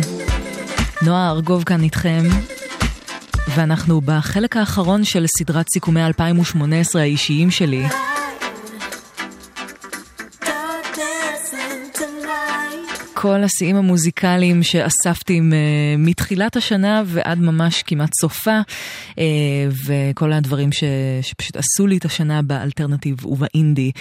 [1.02, 2.24] נועה ארגוב כאן איתכם,
[3.56, 7.86] ואנחנו בחלק האחרון של סדרת סיכומי 2018 האישיים שלי.
[13.14, 15.41] כל השיאים המוזיקליים שאספתי
[15.98, 18.60] מתחילת השנה ועד ממש כמעט סופה,
[19.86, 20.84] וכל הדברים ש,
[21.22, 23.91] שפשוט עשו לי את השנה באלטרנטיב ובאינדי.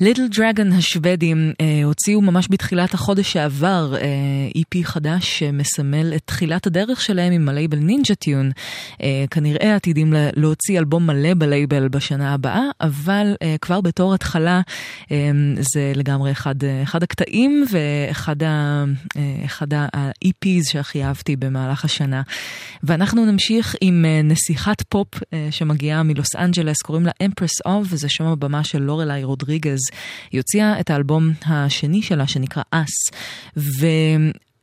[0.00, 4.08] ליטל דרגון השוודים אה, הוציאו ממש בתחילת החודש שעבר אה,
[4.58, 8.50] EP חדש שמסמל את תחילת הדרך שלהם עם הלייבל נינג'ה טיון.
[9.02, 14.60] אה, כנראה עתידים להוציא אלבום מלא בלייבל בשנה הבאה, אבל אה, כבר בתור התחלה
[15.12, 15.30] אה,
[15.72, 18.84] זה לגמרי אחד, אה, אחד הקטעים ואחד ה...
[19.16, 22.22] אה, אחד ה-EPs שהכי אהבתי במהלך השנה.
[22.82, 24.20] ואנחנו נמשיך עם אה,
[24.62, 29.24] נסיכת פופ אה, שמגיעה מלוס אנג'לס, קוראים לה Empress of, וזה שם הבמה של לורלי
[29.24, 29.80] רודריגז.
[30.32, 33.16] היא הוציאה את האלבום השני שלה שנקרא Us.
[33.56, 33.86] ו...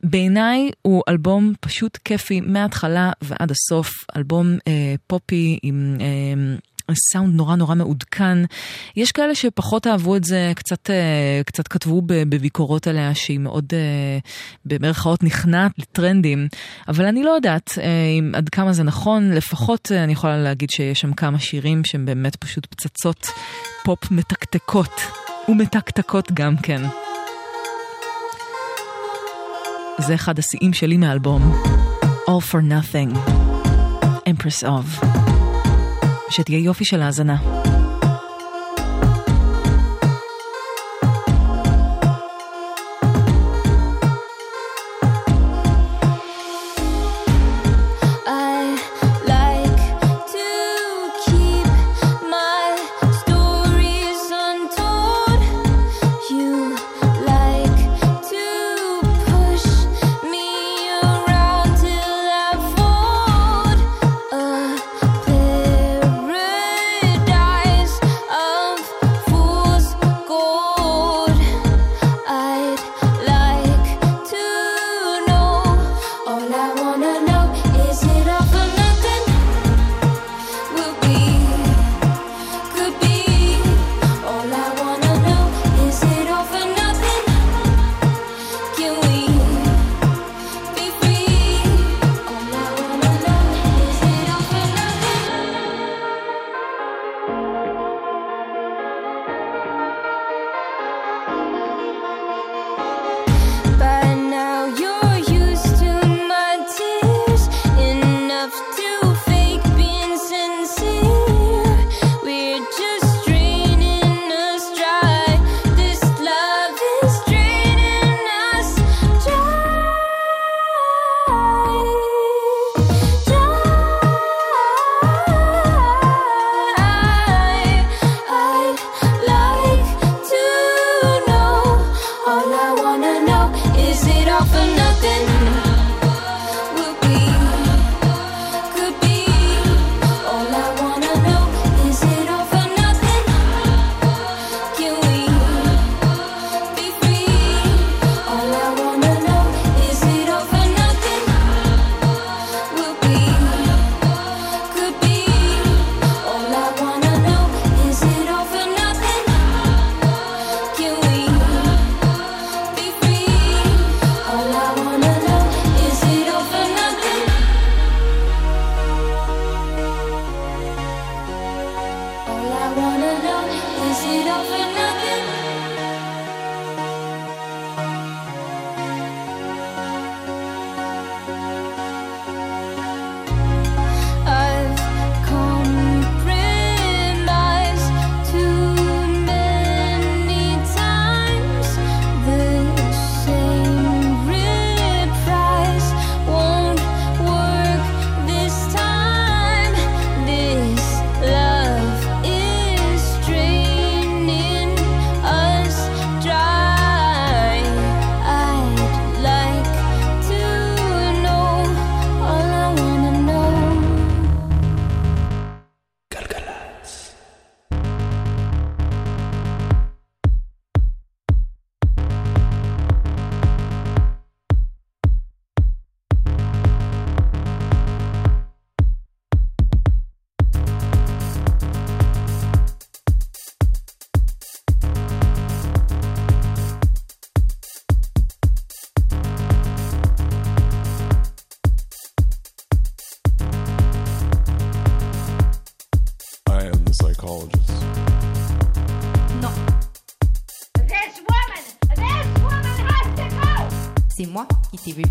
[0.04, 6.56] בעיניי הוא אלבום פשוט כיפי מההתחלה ועד הסוף, אלבום אה, פופי עם אה,
[6.96, 8.38] סאונד נורא נורא מעודכן.
[8.96, 14.20] יש כאלה שפחות אהבו את זה, קצת, אה, קצת כתבו בביקורות עליה שהיא מאוד אה,
[14.66, 16.48] במרכאות נכנעת לטרנדים,
[16.88, 17.84] אבל אני לא יודעת אה,
[18.20, 22.36] אם, עד כמה זה נכון, לפחות אני יכולה להגיד שיש שם כמה שירים שהם באמת
[22.36, 23.28] פשוט פצצות
[23.84, 25.02] פופ מתקתקות,
[25.50, 26.82] ומתקתקות גם כן.
[30.00, 31.62] זה אחד השיאים שלי מהאלבום,
[32.28, 33.18] All for Nothing,
[34.30, 35.19] Empress of.
[36.30, 37.69] שתהיה יופי של האזנה.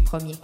[0.09, 0.35] premier.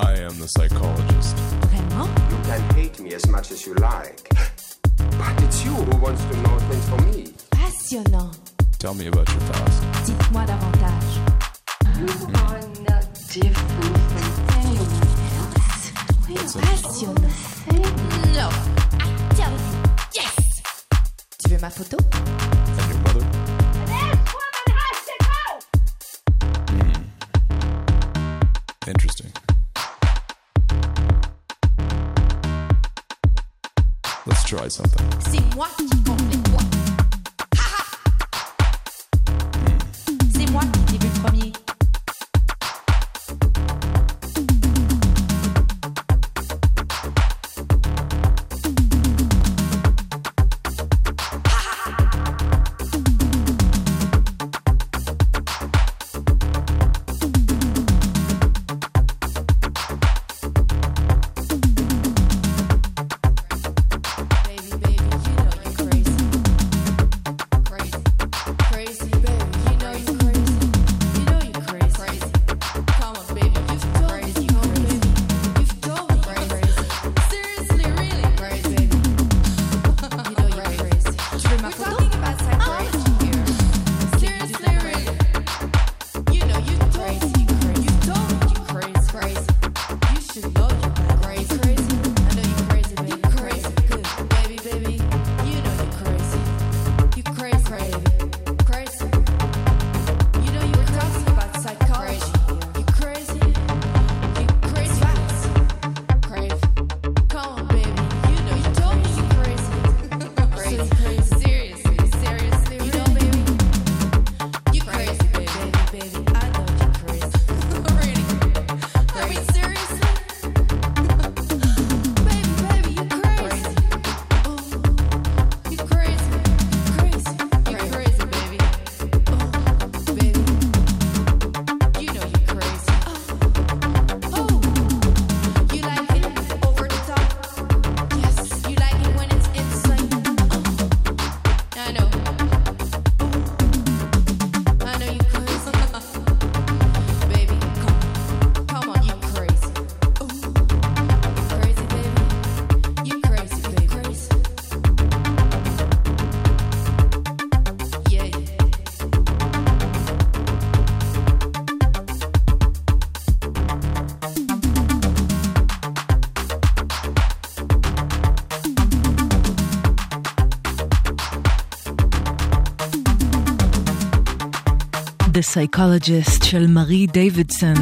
[175.45, 177.75] The Psychologist של מארי דיווידסון,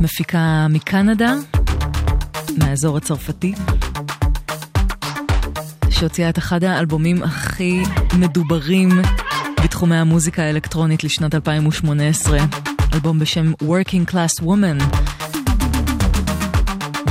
[0.00, 1.34] מפיקה מקנדה,
[2.58, 3.54] מהאזור הצרפתי,
[5.90, 7.82] שהוציאה את אחד האלבומים הכי
[8.18, 8.88] מדוברים
[9.64, 12.38] בתחומי המוזיקה האלקטרונית לשנת 2018,
[12.94, 14.84] אלבום בשם Working Class Woman.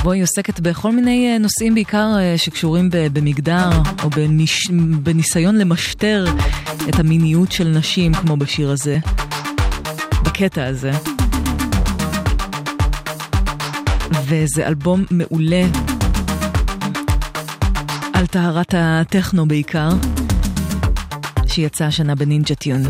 [0.03, 3.69] בו היא עוסקת בכל מיני אה, נושאים בעיקר אה, שקשורים במגדר
[4.03, 4.71] או בניש...
[5.03, 6.25] בניסיון למשטר
[6.89, 8.99] את המיניות של נשים, כמו בשיר הזה.
[10.43, 10.91] הקטע הזה.
[14.25, 15.63] וזה אלבום מעולה
[18.13, 19.89] על טהרת הטכנו בעיקר,
[21.47, 22.81] שיצא השנה בנינג'ה טיון.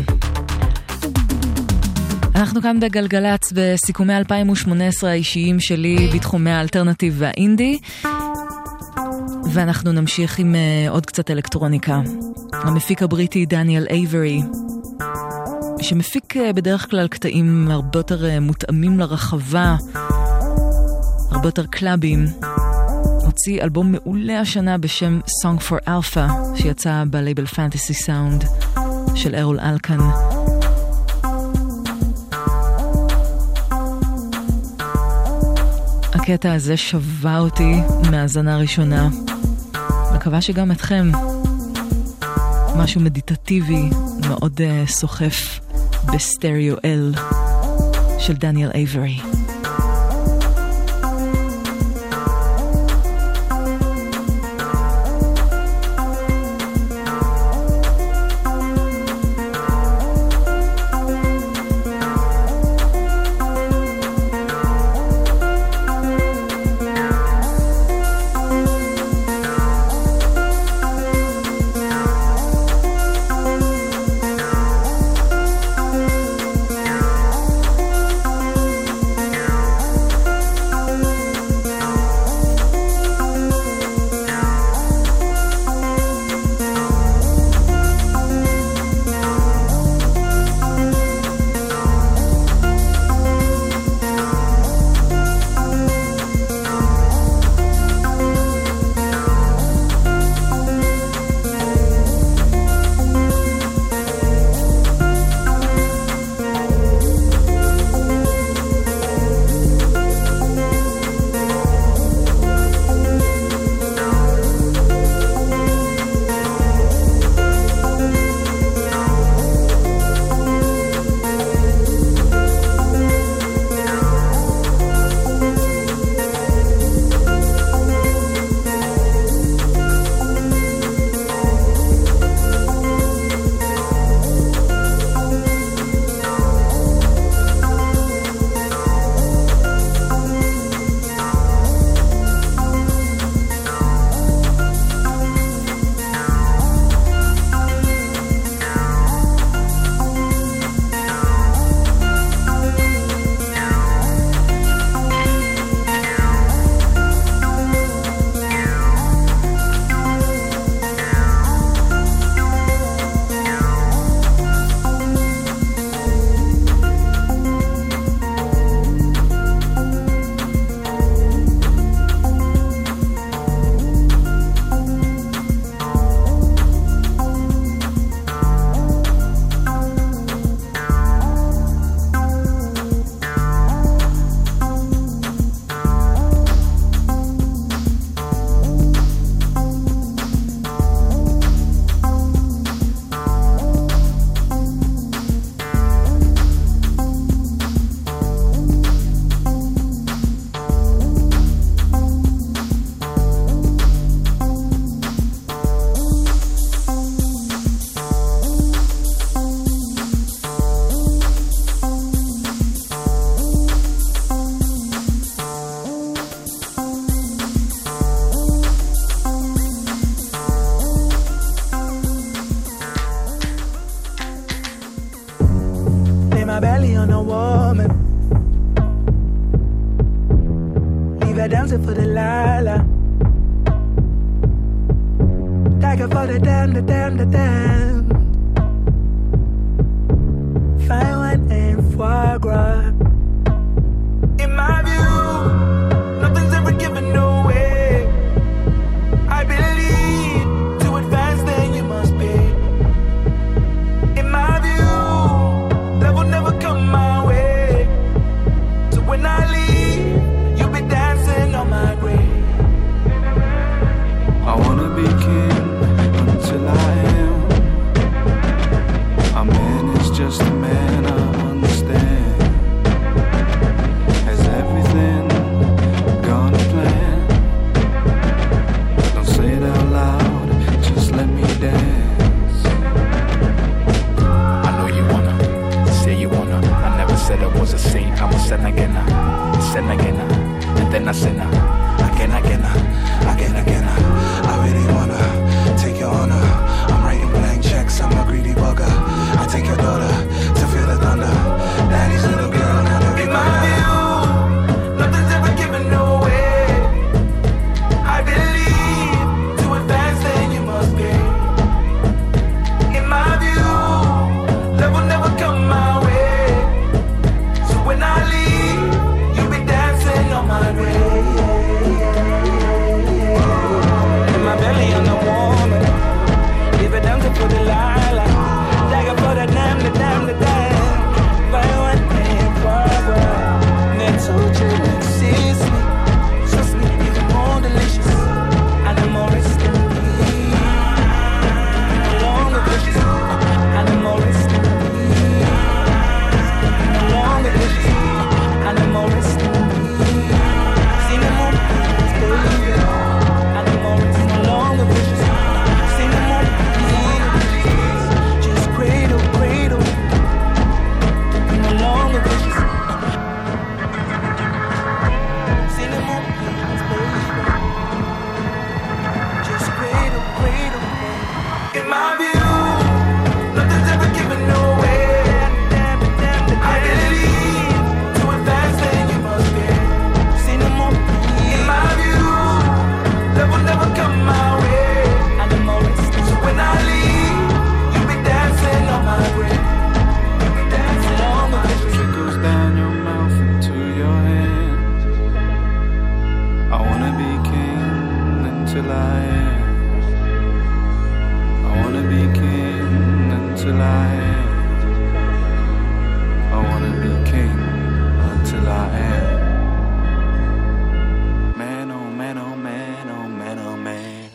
[2.34, 7.78] אנחנו כאן בגלגלצ בסיכומי 2018 האישיים שלי בתחומי האלטרנטיב והאינדי,
[9.52, 12.00] ואנחנו נמשיך עם אה, עוד קצת אלקטרוניקה.
[12.52, 14.42] המפיק הבריטי דניאל אייברי
[15.82, 19.76] שמפיק אה, בדרך כלל קטעים הרבה יותר אה, מותאמים לרחבה,
[21.30, 22.26] הרבה יותר קלאבים.
[23.24, 28.44] הוציא אלבום מעולה השנה בשם Song for Alpha, שיצא בלייבל פנטסי סאונד
[29.14, 29.98] של ארול אלקן.
[36.12, 37.74] הקטע הזה שווה אותי
[38.10, 39.08] מהאזנה הראשונה.
[40.14, 41.10] מקווה שגם אתכם.
[42.76, 43.90] משהו מדיטטיבי,
[44.28, 45.58] מאוד אה, סוחף.
[45.58, 45.61] uh,
[46.06, 47.12] בסטריאו אל
[48.18, 49.31] של דניאל אייברי.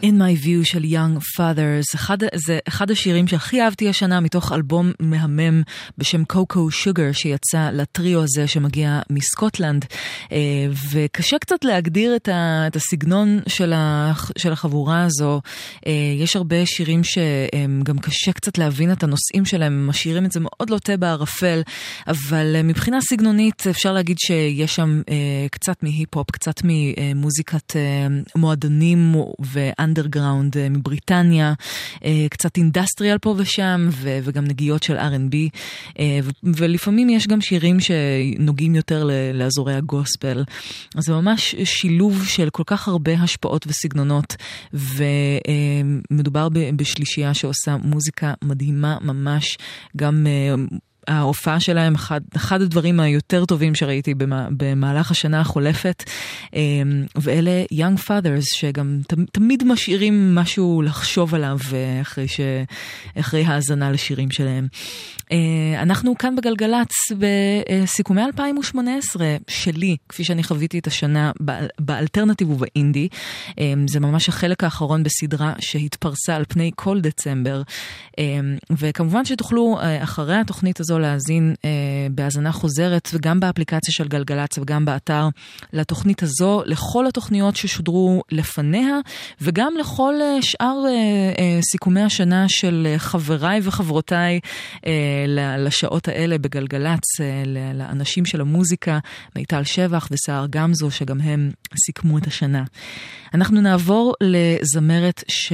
[0.07, 4.91] In My View של Young Fathers, אחד, זה אחד השירים שהכי אהבתי השנה מתוך אלבום
[4.99, 5.61] מהמם
[5.97, 9.85] בשם Coco Sugar שיצא לטריו הזה שמגיע מסקוטלנד,
[10.31, 10.37] אה,
[10.91, 15.41] וקשה קצת להגדיר את, ה, את הסגנון של, ה, של החבורה הזו.
[15.87, 20.69] אה, יש הרבה שירים שגם קשה קצת להבין את הנושאים שלהם, משאירים את זה מאוד
[20.69, 21.61] לוטה בערפל,
[22.07, 25.01] אבל אה, מבחינה סגנונית אפשר להגיד שיש שם
[25.51, 27.75] קצת מהיפ-הופ, קצת ממוזיקת
[28.35, 29.96] מועדונים ואנדר.
[29.97, 31.53] אנדרגראונד אה, מבריטניה,
[32.05, 33.89] אה, קצת אינדסטריאל פה ושם,
[34.23, 35.35] וגם נגיעות של R&B,
[35.99, 40.43] אה, ולפעמים יש גם שירים שנוגעים יותר לאזורי הגוספל.
[40.95, 44.35] אז זה ממש שילוב של כל כך הרבה השפעות וסגנונות,
[44.73, 49.57] ומדובר בשלישייה שעושה מוזיקה מדהימה ממש,
[49.97, 50.27] גם...
[51.07, 56.03] ההופעה שלהם, אחד, אחד הדברים היותר טובים שראיתי במה, במהלך השנה החולפת,
[56.53, 58.99] אמ, ואלה יונג פאדרס, שגם
[59.31, 62.39] תמיד משאירים משהו לחשוב עליו אה, אחרי, ש,
[63.19, 64.67] אחרי האזנה לשירים שלהם.
[65.31, 71.31] אה, אנחנו כאן בגלגלצ בסיכומי 2018 שלי, כפי שאני חוויתי את השנה
[71.79, 73.07] באלטרנטיב ובאינדי.
[73.59, 77.61] אה, זה ממש החלק האחרון בסדרה שהתפרסה על פני כל דצמבר.
[78.19, 78.39] אה,
[78.71, 81.53] וכמובן שתוכלו אחרי התוכנית הזו להאזין
[82.11, 85.27] בהאזנה חוזרת, וגם באפליקציה של גלגלצ וגם באתר,
[85.73, 88.99] לתוכנית הזו, לכל התוכניות ששודרו לפניה,
[89.41, 90.83] וגם לכל שאר
[91.71, 94.39] סיכומי השנה של חבריי וחברותיי.
[95.57, 98.99] לשעות האלה בגלגלצ, אה, לאנשים של המוזיקה,
[99.35, 101.51] מיטל שבח וסהר גמזו, שגם הם
[101.85, 102.63] סיכמו את השנה.
[103.33, 105.53] אנחנו נעבור לזמרת ש...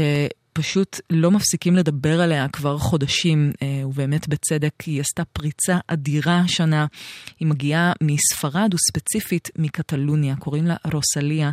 [0.53, 6.85] פשוט לא מפסיקים לדבר עליה כבר חודשים, אה, ובאמת בצדק, היא עשתה פריצה אדירה השנה.
[7.39, 11.51] היא מגיעה מספרד וספציפית מקטלוניה, קוראים לה רוסליה,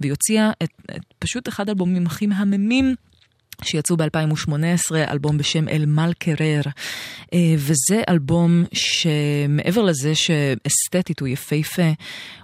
[0.00, 2.94] והיא הוציאה את, את פשוט אחד האלבומים הכי מהממים
[3.62, 6.60] שיצאו ב-2018, אלבום בשם אל מל קרר,
[7.32, 11.92] אה, וזה אלבום שמעבר לזה שאסתטית הוא יפהפה,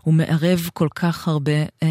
[0.02, 1.52] הוא מערב כל כך הרבה
[1.82, 1.88] אה,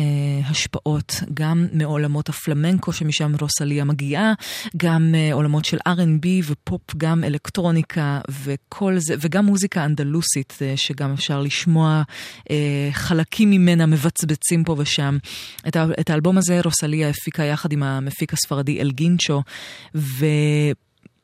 [0.50, 4.34] השפעות, גם מעולמות הפלמנקו שמשם רוסליה מגיעה,
[4.78, 11.14] גם אה, עולמות של R&B ופופ, גם אלקטרוניקה וכל זה, וגם מוזיקה אנדלוסית, אה, שגם
[11.14, 12.04] אפשר לשמוע
[12.52, 15.18] אה, חלקים ממנה מבצבצים פה ושם.
[15.68, 19.42] את, את האלבום הזה רוסליה הפיקה יחד עם המפיק הספרדי אל גינצ'ו,
[19.96, 20.26] ו...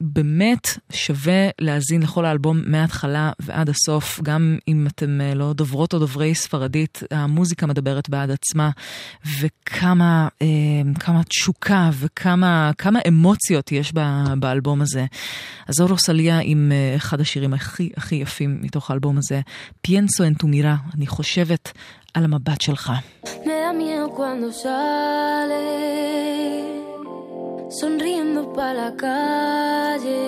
[0.01, 5.99] באמת שווה להאזין לכל האלבום מההתחלה ועד הסוף, גם אם אתם אה, לא דוברות או
[5.99, 8.69] דוברי ספרדית, המוזיקה מדברת בעד עצמה,
[9.39, 10.47] וכמה אה,
[10.99, 13.93] כמה תשוקה וכמה כמה אמוציות יש
[14.39, 15.05] באלבום הזה.
[15.68, 19.41] אז זו רוסליה עם אה, אחד השירים הכי הכי יפים מתוך האלבום הזה,
[19.81, 21.72] פיאנסו אנטומירה, אני חושבת
[22.14, 22.91] על המבט שלך.
[27.69, 30.22] Sonriendo pa' la calle,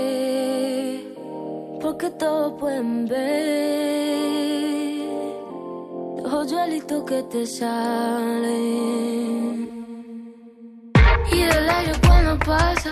[1.81, 4.29] porque todos pueden ver
[6.23, 8.59] los que te salen.
[11.31, 12.91] Y el aire cuando pasa,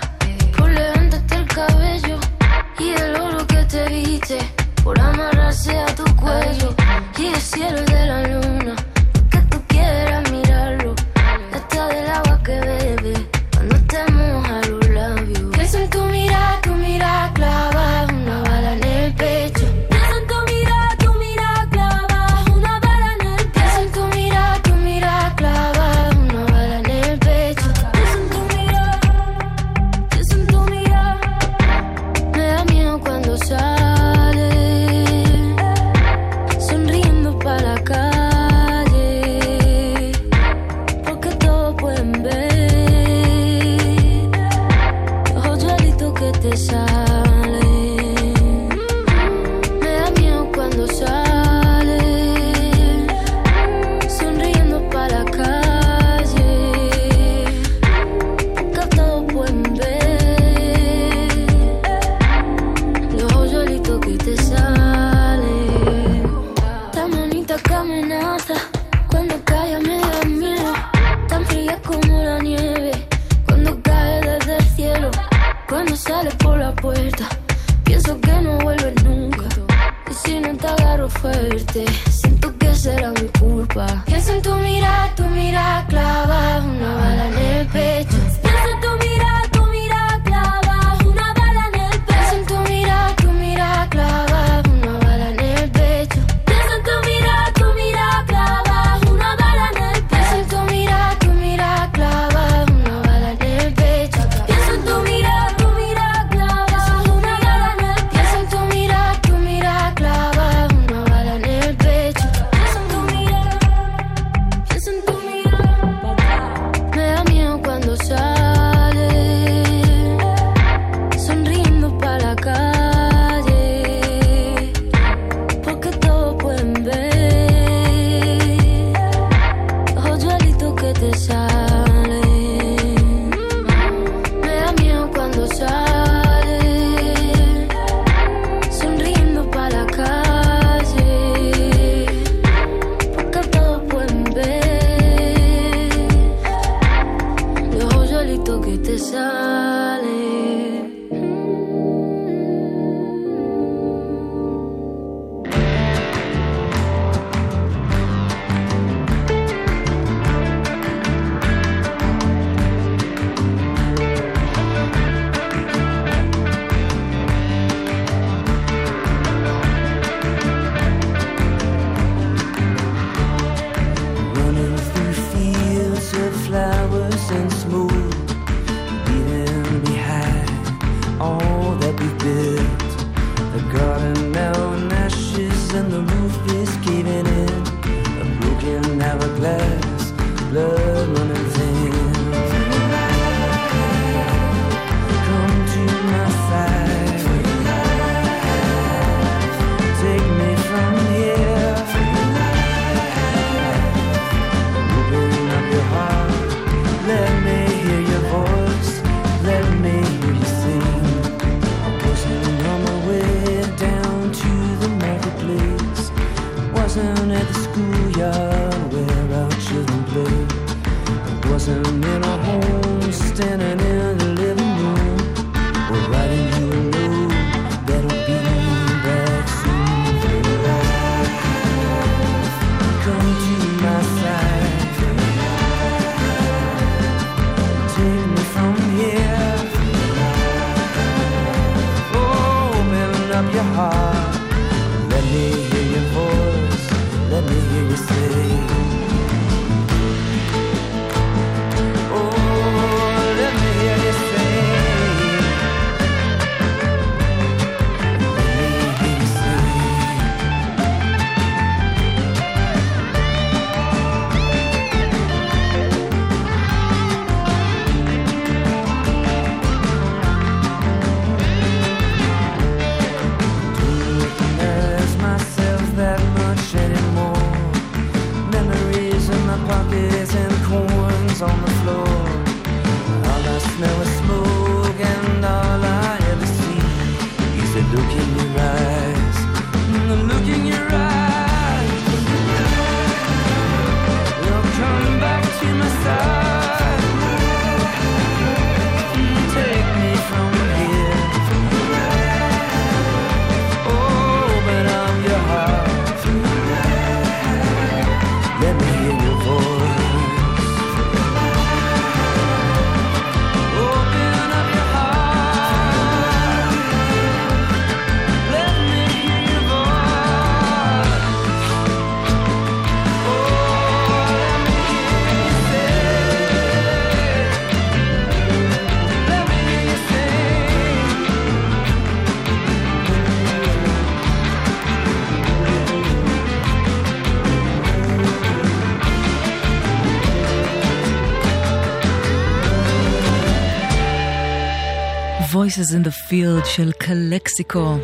[345.68, 347.98] Voices in the Field של קלקסיקו,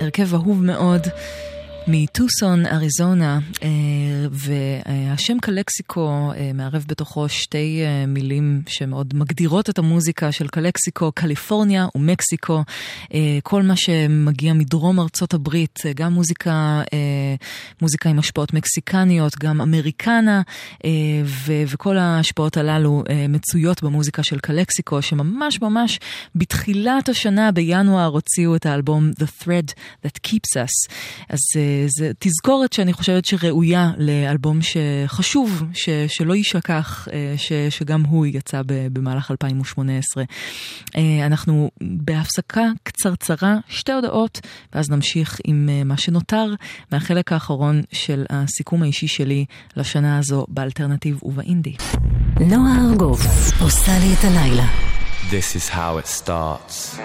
[0.00, 1.02] הרכב אהוב מאוד
[1.86, 3.68] מטוסון, אריזונה, אה,
[4.44, 11.86] והשם קלקסיקו אה, מערב בתוכו שתי אה, מילים שמאוד מגדירות את המוזיקה של קלקסיקו, קליפורניה
[11.94, 12.62] ומקסיקו.
[13.14, 16.82] אה, כל מה שמגיע מדרום ארצות הברית, גם מוזיקה,
[17.82, 20.42] מוזיקה עם השפעות מקסיקניות, גם אמריקנה,
[21.70, 26.00] וכל ההשפעות הללו מצויות במוזיקה של קלקסיקו, שממש ממש
[26.34, 29.72] בתחילת השנה, בינואר, הוציאו את האלבום The Thread
[30.06, 30.92] That Keeps Us.
[31.28, 31.38] אז
[31.86, 34.10] זו תזכורת שאני חושבת שראויה ל...
[34.34, 40.24] אלבום שחשוב, ש, שלא יישכח, אה, ש, שגם הוא יצא במהלך 2018.
[40.96, 44.40] אה, אנחנו בהפסקה קצרצרה, שתי הודעות,
[44.72, 46.54] ואז נמשיך עם אה, מה שנותר
[46.92, 49.44] מהחלק האחרון של הסיכום האישי שלי
[49.76, 51.76] לשנה הזו באלטרנטיב ובאינדי.
[52.40, 53.20] נועה ארגוף
[53.60, 54.66] עושה לי את הלילה.
[55.30, 56.98] This is how it starts.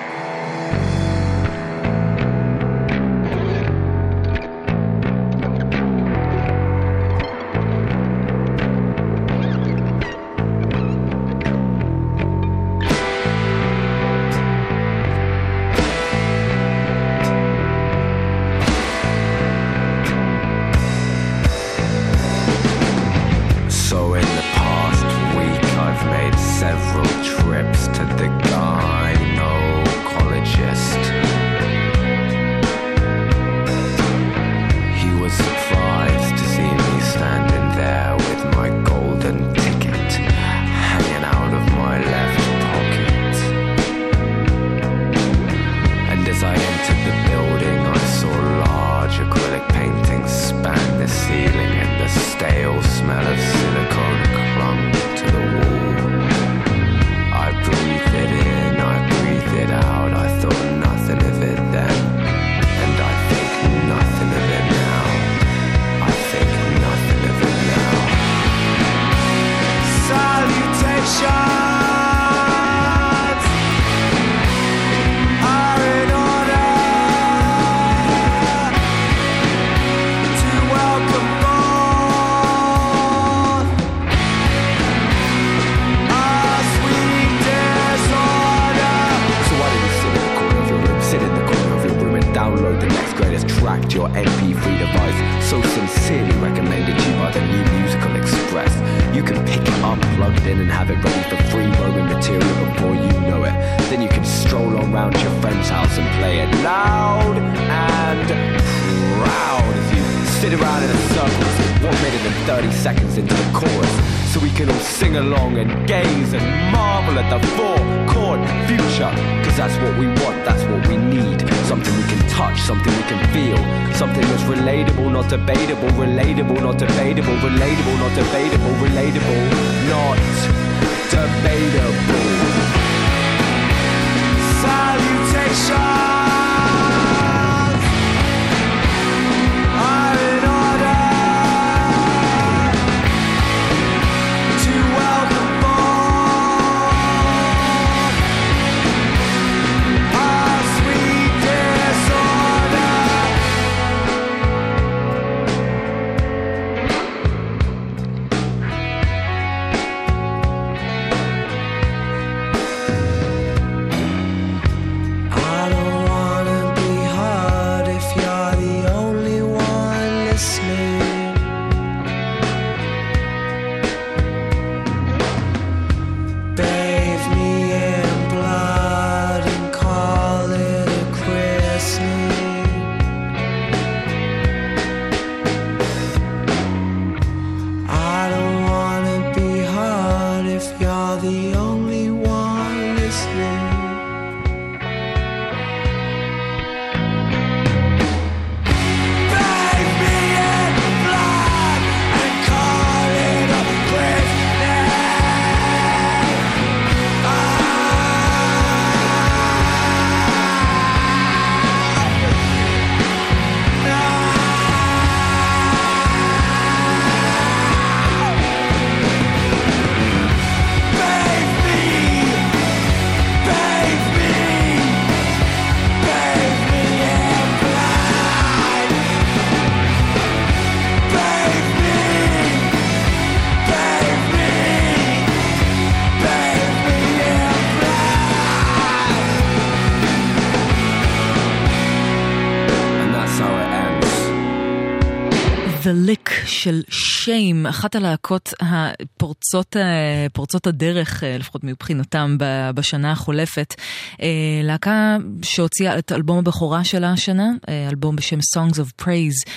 [247.69, 252.37] אחת הלהקות הפורצות אה, פורצות הדרך, אה, לפחות מבחינתם,
[252.75, 253.75] בשנה החולפת.
[254.21, 254.27] אה,
[254.63, 257.51] להקה שהוציאה את אלבום הבכורה שלה השנה,
[257.89, 259.51] אלבום בשם Songs of Praise,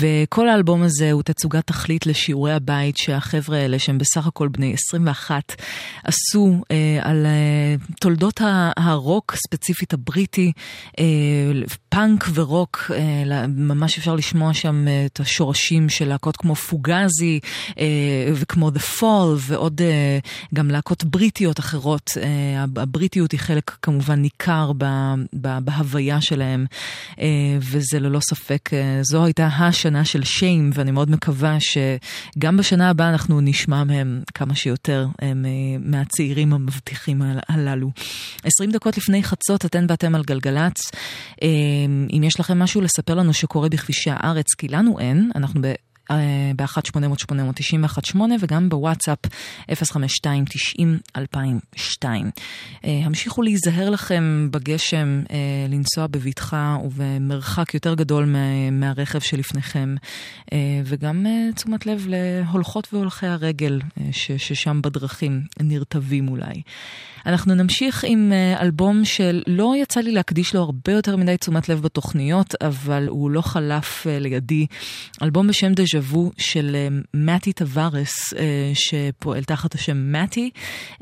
[0.00, 5.54] וכל האלבום הזה הוא תצוגת תכלית לשיעורי הבית שהחבר'ה האלה, שהם בסך הכל בני 21,
[6.04, 6.62] עשו
[7.02, 7.26] על
[8.00, 8.40] תולדות
[8.76, 10.52] הרוק, ספציפית הבריטי,
[11.92, 17.40] פאנק ורוק, אה, ממש אפשר לשמוע שם אה, את השורשים של להקות כמו פוגזי
[17.78, 17.84] אה,
[18.34, 19.80] וכמו The Fall ועוד
[20.54, 22.10] גם להקות בריטיות אחרות.
[22.76, 24.72] הבריטיות היא חלק כמובן ניכר
[25.32, 26.66] בהוויה שלהם,
[27.60, 28.70] וזה ללא ספק,
[29.02, 34.54] זו הייתה השנה של שיים, ואני מאוד מקווה שגם בשנה הבאה אנחנו נשמע מהם כמה
[34.54, 35.06] שיותר
[35.80, 37.90] מהצעירים המבטיחים הל- הללו.
[38.44, 40.90] 20 דקות לפני חצות אתן ואתם על גלגלצ.
[41.82, 45.60] אה, אם יש לכם משהו לספר לנו שקורה בכבישי הארץ, כי לנו אין, אנחנו.
[46.56, 49.18] ב-1-800-890-118 וגם בוואטסאפ
[49.70, 52.04] 052-90-2002.
[52.84, 55.36] אה, המשיכו להיזהר לכם בגשם, אה,
[55.68, 58.38] לנסוע בבטחה ובמרחק יותר גדול מה-
[58.70, 59.94] מהרכב שלפניכם,
[60.52, 64.04] אה, וגם אה, תשומת לב להולכות והולכי הרגל אה,
[64.38, 66.62] ששם בדרכים נרטבים אולי.
[67.26, 71.82] אנחנו נמשיך עם אה, אלבום שלא יצא לי להקדיש לו הרבה יותר מדי תשומת לב
[71.82, 74.66] בתוכניות, אבל הוא לא חלף אה, לידי.
[75.22, 80.50] אלבום בשם דז'ה וו של אה, מתי טווארס, אה, שפועל תחת השם מתי.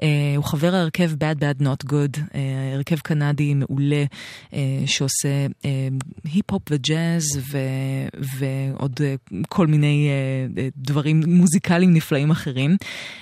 [0.02, 2.20] אה, הוא חבר ההרכב Bad Bad Not Good,
[2.74, 4.04] הרכב קנדי מעולה
[4.86, 5.46] שעושה
[6.24, 9.00] היפ-הופ וג'אז ו- ועוד
[9.48, 10.08] כל מיני
[10.76, 12.76] דברים מוזיקליים נפלאים אחרים.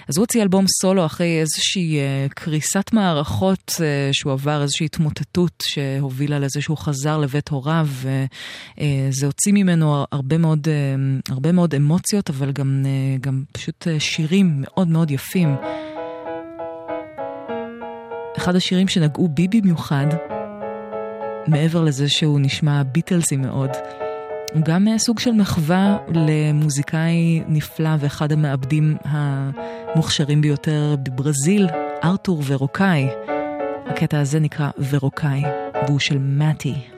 [0.08, 1.98] אז הוא הוציא אלבום סולו אחרי איזושהי
[2.34, 3.72] קריסת מערכות
[4.12, 10.68] שהוא עבר, איזושהי התמוטטות שהובילה לזה שהוא חזר לבית הוריו, וזה הוציא ממנו הרבה מאוד,
[11.28, 15.56] הרבה אמוציות, אבל גם, אה, גם פשוט אה, שירים מאוד מאוד יפים.
[18.36, 20.06] אחד השירים שנגעו בי במיוחד,
[21.46, 23.70] מעבר לזה שהוא נשמע ביטלסי מאוד,
[24.54, 31.68] הוא גם אה, סוג של מחווה למוזיקאי נפלא ואחד המעבדים המוכשרים ביותר בברזיל,
[32.04, 33.08] ארתור ורוקאי.
[33.86, 35.42] הקטע הזה נקרא ורוקאי,
[35.86, 36.97] והוא של מתי.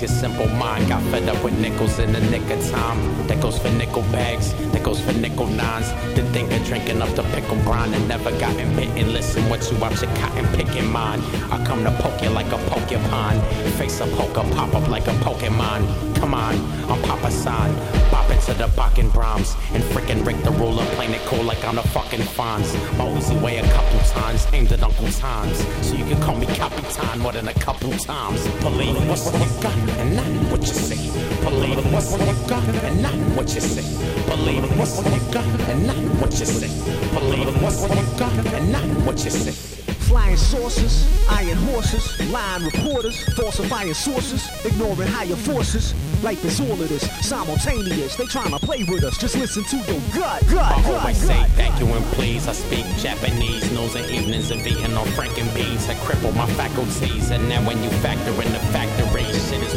[0.00, 0.88] Your simple mind.
[0.88, 3.26] Got fed up with nickels in the nick of time.
[3.28, 4.52] That goes for nickel bags.
[4.72, 5.90] That goes for nickel nines.
[6.14, 9.12] The think of drinking up the pickle brine and never gotten bitten.
[9.14, 11.20] Listen, what you out your cotton picking mine.
[11.50, 13.40] I come to poke you like a porcupine.
[13.78, 16.16] Face a poker, pop up like a Pokemon.
[16.16, 16.54] Come on,
[16.90, 17.74] I'm Papa San.
[18.10, 19.54] Bop into the Bakken Brahms.
[19.72, 22.72] And frickin' Rick the ruler, playing it cool like I'm the fucking Fonz.
[22.98, 25.58] My Uzi weigh a couple times, aimed at Uncle Times.
[25.86, 28.46] So you can call me Capitan more than a couple times.
[28.60, 31.10] Believe what's what you got and not what you see.
[31.42, 33.86] Believe what's what you got and not what you see.
[34.28, 36.72] Believe what's what you got and not what you see.
[37.14, 39.76] Believe what's what you got and not what you see.
[40.06, 45.94] Flying saucers, iron horses, lying reporters, falsifying sources, ignoring higher forces.
[46.22, 48.16] Life is all of this, simultaneous.
[48.16, 49.18] They tryna play with us.
[49.18, 51.50] Just listen to your gut, gut, I gut, always say gut.
[51.50, 52.48] thank you and please.
[52.48, 57.30] I speak Japanese, knows the evenings of eating on Franken beans had crippled my faculties.
[57.30, 59.05] And now when you factor in the factory,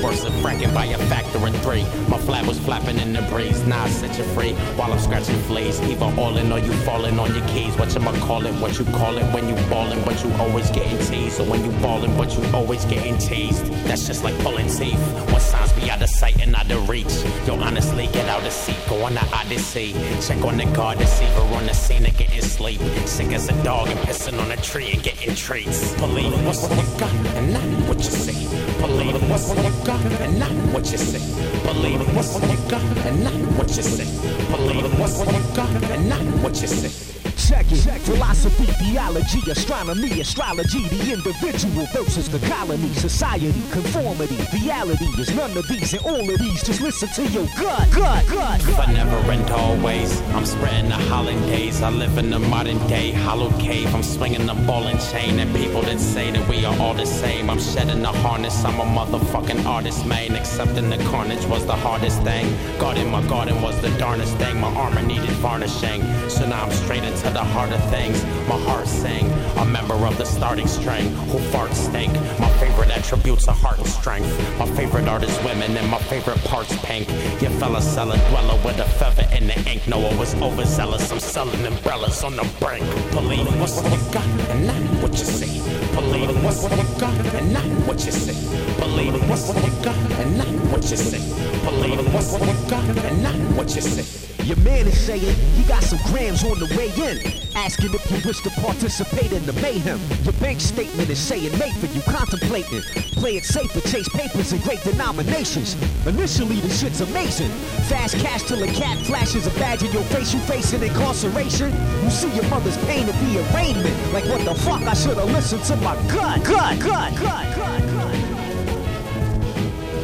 [0.04, 1.84] worse than fracking by a factor in three.
[2.08, 5.40] My flag was flapping in the breeze, now I set you free while I'm scratching
[5.44, 5.82] fleas.
[5.82, 7.76] Either all in or you falling on your keys.
[7.78, 10.98] What you call it, what you call it when you ballin', but you always getting
[11.00, 11.40] teased.
[11.40, 13.66] Or when you ballin', but you always getting teased.
[13.86, 15.00] That's just like pulling teeth.
[15.32, 17.14] When signs be out of sight and out of reach.
[17.46, 19.94] Yo, honestly, get out of seat, go on the odyssey.
[20.22, 22.82] Check on the guard, deceiver on the scene and getting sleep.
[23.06, 25.94] Sick as a dog and pissing on a tree and getting treats.
[25.96, 28.49] Believe what's what you got and not what you see.
[28.80, 31.20] Believe what you got and not what you see.
[31.64, 34.06] Believe what's what you got and not what you see.
[34.52, 37.19] Believe what you got and not what you see.
[37.48, 37.80] Check it.
[38.02, 45.68] Philosophy, theology, astronomy, astrology, the individual versus the colony, society, conformity, reality is none of
[45.68, 46.62] these and all of these.
[46.64, 48.78] Just listen to your gut, gut, gut, gut.
[48.78, 51.82] But never and always, I'm spreading the hollandaise.
[51.82, 53.94] I live in the modern day hollow cave.
[53.96, 57.06] I'm swinging the ball and chain, and people that say that we are all the
[57.06, 57.50] same.
[57.50, 58.64] I'm shedding the harness.
[58.66, 60.36] I'm a motherfucking artist, man.
[60.36, 62.54] Accepting the carnage was the hardest thing.
[62.80, 64.60] Guarding my garden was the darnest thing.
[64.60, 68.24] My armor needed varnishing, so now I'm straight into the heart of things.
[68.48, 72.14] My heart sang, a member of the starting string who farts stink.
[72.40, 74.30] My favorite attributes are heart and strength.
[74.58, 77.10] My favorite art is women, and my favorite part's pink.
[77.42, 79.88] Your fella cellar dweller with a feather in the ink.
[79.88, 81.12] Noah was overzealous.
[81.12, 82.86] I'm selling umbrellas on the brink.
[83.12, 85.60] Believe what's what you got and not what you see.
[85.96, 88.40] Believe what's what you got and not what you see.
[88.80, 91.24] Believe what's what you got and not what you see.
[91.66, 94.29] Believe what's what you got and not what you see.
[94.45, 97.17] Your man is saying he got some grams on the way in.
[97.57, 99.99] Asking if you wish to participate in the mayhem.
[100.23, 102.83] Your bank statement is saying made for you contemplating.
[103.17, 105.77] Play it safe and chase papers in great denominations.
[106.07, 107.49] Initially, the shit's amazing.
[107.89, 110.35] Fast cash till a cat flashes a badge in your face.
[110.35, 111.73] You facing incarceration.
[112.03, 113.97] You see your mother's pain at the arraignment.
[114.13, 114.83] Like what the fuck?
[114.83, 118.15] I should have listened to my gut, gut, gut, gut, gut, gut.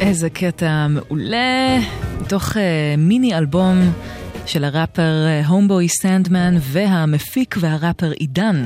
[0.00, 1.78] איזה קטע מעולה,
[2.20, 3.92] מתוך אה, מיני אלבום
[4.45, 8.65] של הראפר אה, הומבוי סנדמן והמפיק והראפר עידן.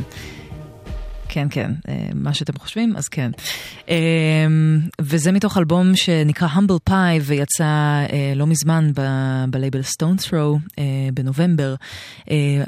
[1.30, 3.32] כן, כן, אה, מה שאתם חושבים, אז כן.
[3.90, 3.96] אה,
[5.02, 8.92] וזה מתוך אלבום שנקרא Humble Pie ויצא אה, לא מזמן
[9.50, 10.84] בלייבל Stone Throw אה,
[11.14, 11.76] בנובמבר.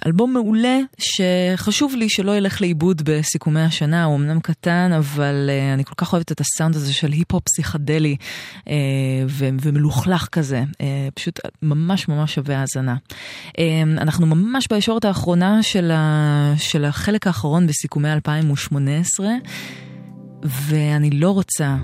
[0.05, 5.93] אלבום מעולה שחשוב לי שלא ילך לאיבוד בסיכומי השנה, הוא אמנם קטן, אבל אני כל
[5.97, 8.15] כך אוהבת את הסאונד הזה של היפ-הופ פסיכדלי
[9.61, 10.63] ומלוכלך כזה,
[11.13, 12.95] פשוט ממש ממש שווה האזנה.
[13.59, 15.91] אה, אנחנו ממש בישורת האחרונה של,
[16.83, 18.09] החלק האחרון בסיכומי
[18.51, 19.27] 2018,
[20.43, 21.77] ואני לא רוצה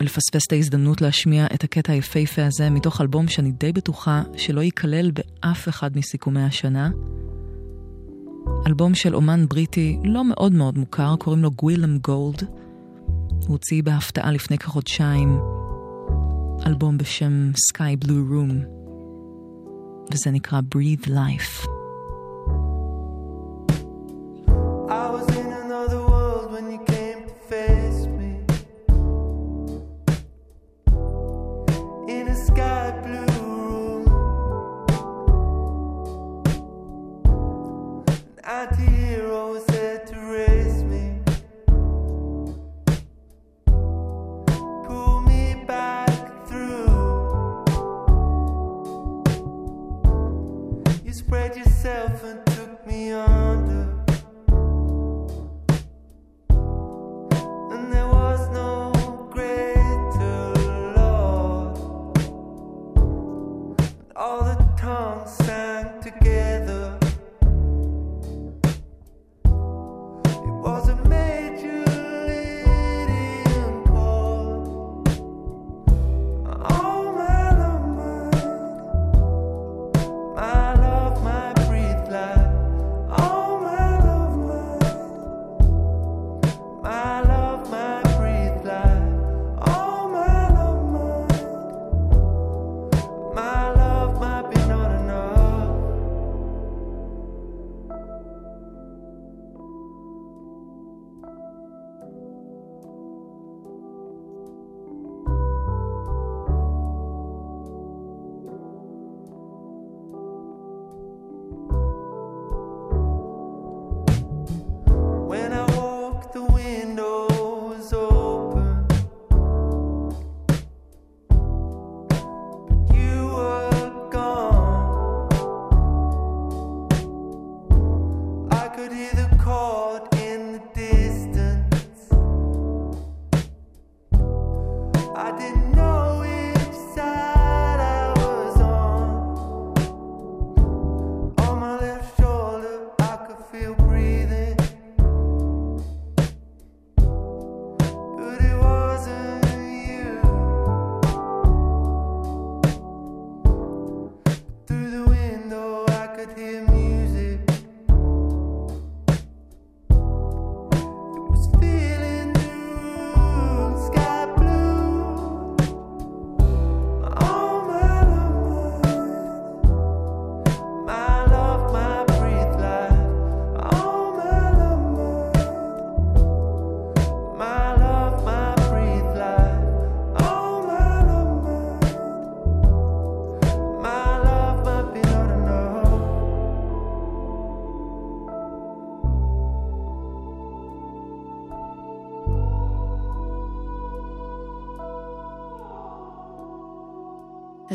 [0.00, 5.10] לפספס את ההזדמנות להשמיע את הקטע היפהפה הזה מתוך אלבום שאני די בטוחה שלא ייכלל
[5.10, 6.90] באף אחד מסיכומי השנה.
[8.66, 12.42] אלבום של אומן בריטי לא מאוד מאוד מוכר, קוראים לו גווילם גולד.
[13.28, 15.38] הוא הוציא בהפתעה לפני כחודשיים
[16.66, 18.52] אלבום בשם Sky Blue Room,
[20.12, 21.73] וזה נקרא Breathe Life.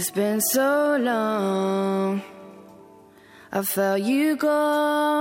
[0.09, 2.23] It's been so long.
[3.51, 5.18] I felt you gone,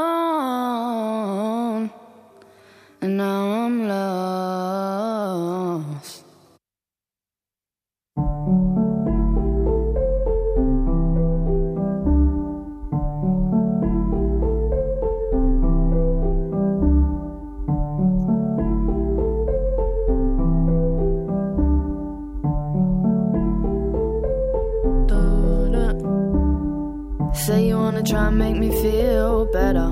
[28.31, 29.89] make me feel better.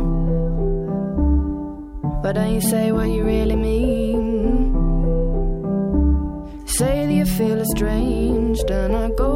[2.23, 4.75] But don't you say what you really mean?
[6.67, 9.36] Say that you feel estranged, and I go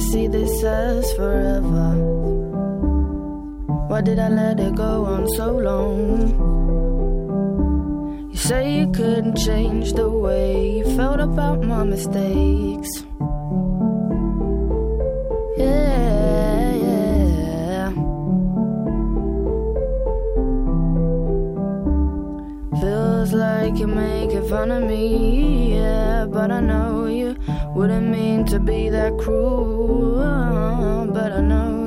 [0.00, 1.94] see this as forever.
[3.88, 6.30] Why did I let it go on so long?
[8.30, 13.04] You say you couldn't change the way you felt about my mistakes.
[15.56, 17.90] Yeah, yeah.
[22.80, 26.26] Feels like you're making fun of me, yeah.
[26.26, 27.36] But I know you
[27.76, 30.16] wouldn't mean to be that cruel.
[31.12, 31.85] But I know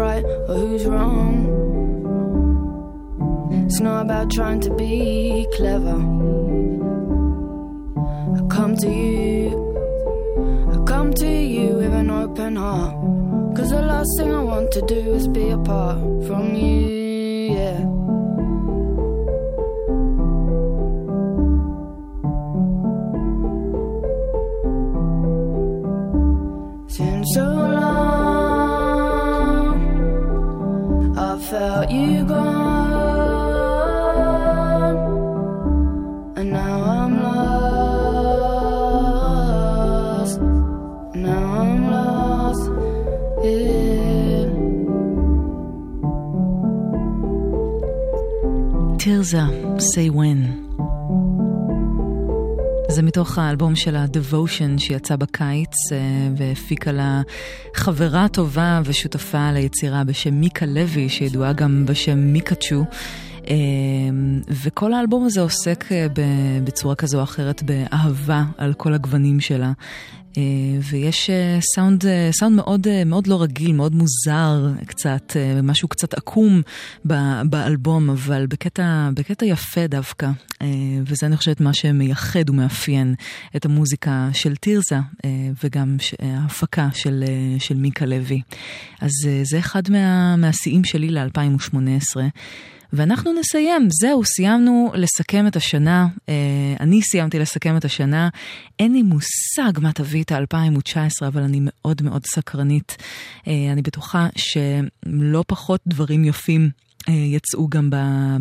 [0.00, 1.34] right or who's wrong.
[3.66, 5.98] It's not about trying to be clever.
[8.38, 9.48] I come to you,
[10.72, 12.94] I come to you with an open heart.
[13.56, 16.09] Cause the last thing I want to do is be apart
[49.80, 50.70] say when.
[52.88, 55.98] זה מתוך האלבום של ה-Devotion שיצא בקיץ אה,
[56.36, 57.22] והפיקה לה
[57.74, 62.84] חברה טובה ושותפה ליצירה בשם מיקה לוי, שידועה גם בשם מיקאצ'ו.
[63.50, 63.56] אה,
[64.48, 66.06] וכל האלבום הזה עוסק אה,
[66.64, 69.72] בצורה כזו או אחרת באהבה על כל הגוונים שלה.
[70.36, 70.42] אה,
[70.90, 76.62] ויש אה, סאונד, סאונד מאוד, מאוד לא רגיל, מאוד מוזר קצת, משהו קצת עקום
[77.44, 80.30] באלבום, אבל בקטע, בקטע יפה דווקא.
[81.06, 83.14] וזה אני חושבת מה שמייחד ומאפיין
[83.56, 85.30] את המוזיקה של טירזה, אה,
[85.64, 87.24] וגם ההפקה של,
[87.58, 88.40] של מיקה לוי.
[89.00, 89.10] אז
[89.42, 92.20] זה אחד מה, מהשיאים שלי ל-2018.
[92.92, 96.06] ואנחנו נסיים, זהו, סיימנו לסכם את השנה.
[96.28, 96.34] אה,
[96.80, 98.28] אני סיימתי לסכם את השנה.
[98.78, 102.96] אין לי מושג מה תביא את ה-2019, אבל אני מאוד מאוד סקרנית.
[103.48, 106.70] אה, אני בטוחה שלא פחות דברים יפים.
[107.10, 107.90] אה, יצאו גם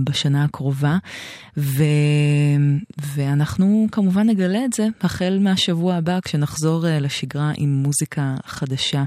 [0.04, 0.98] בשנה הקרובה,
[1.58, 1.84] ו...
[3.16, 9.04] ואנחנו כמובן נגלה את זה החל מהשבוע הבא כשנחזור אה, לשגרה עם מוזיקה חדשה.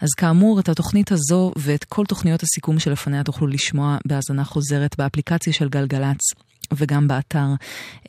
[0.00, 5.52] אז כאמור, את התוכנית הזו ואת כל תוכניות הסיכום שלפניה תוכלו לשמוע בהאזנה חוזרת באפליקציה
[5.52, 6.47] של גלגלצ.
[6.74, 7.46] וגם באתר,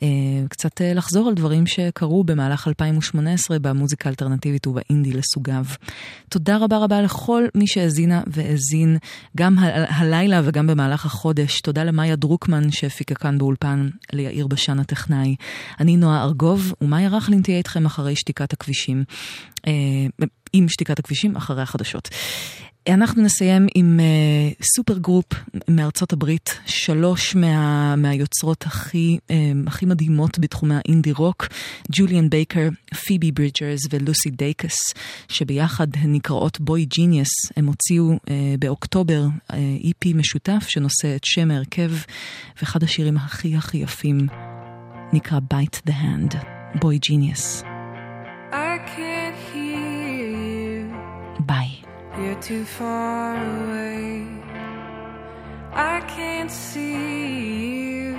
[0.02, 0.08] אה,
[0.48, 5.64] קצת אה, לחזור על דברים שקרו במהלך 2018 במוזיקה האלטרנטיבית ובאינדי לסוגיו.
[6.28, 8.98] תודה רבה רבה לכל מי שהאזינה והאזין
[9.36, 11.60] גם ה- הלילה וגם במהלך החודש.
[11.60, 15.36] תודה למאיה דרוקמן שהפיקה כאן באולפן, ליאיר בשן הטכנאי.
[15.80, 19.04] אני נועה ארגוב, ומאיה רכלין תהיה איתכם אחרי שתיקת הכבישים.
[19.66, 19.72] אה,
[20.52, 22.08] עם שתיקת הכבישים אחרי החדשות.
[22.88, 25.26] אנחנו נסיים עם uh, סופר גרופ
[25.68, 29.32] מארצות הברית, שלוש מה, מהיוצרות הכי, um,
[29.66, 31.46] הכי מדהימות בתחומי האינדי רוק,
[31.92, 32.68] ג'וליאן בייקר,
[33.04, 34.76] פיבי ברידג'רס ולוסי דייקס,
[35.28, 38.28] שביחד הן נקראות בוי ג'יניוס, הם הוציאו uh,
[38.58, 39.54] באוקטובר uh,
[39.84, 41.90] EP משותף שנושא את שם ההרכב,
[42.60, 44.26] ואחד השירים הכי הכי יפים
[45.12, 46.36] נקרא Bite the Hand,
[46.80, 47.62] בוי ג'יניוס.
[51.40, 51.79] ביי.
[52.20, 54.26] You're too far away.
[55.72, 58.18] I can't see you.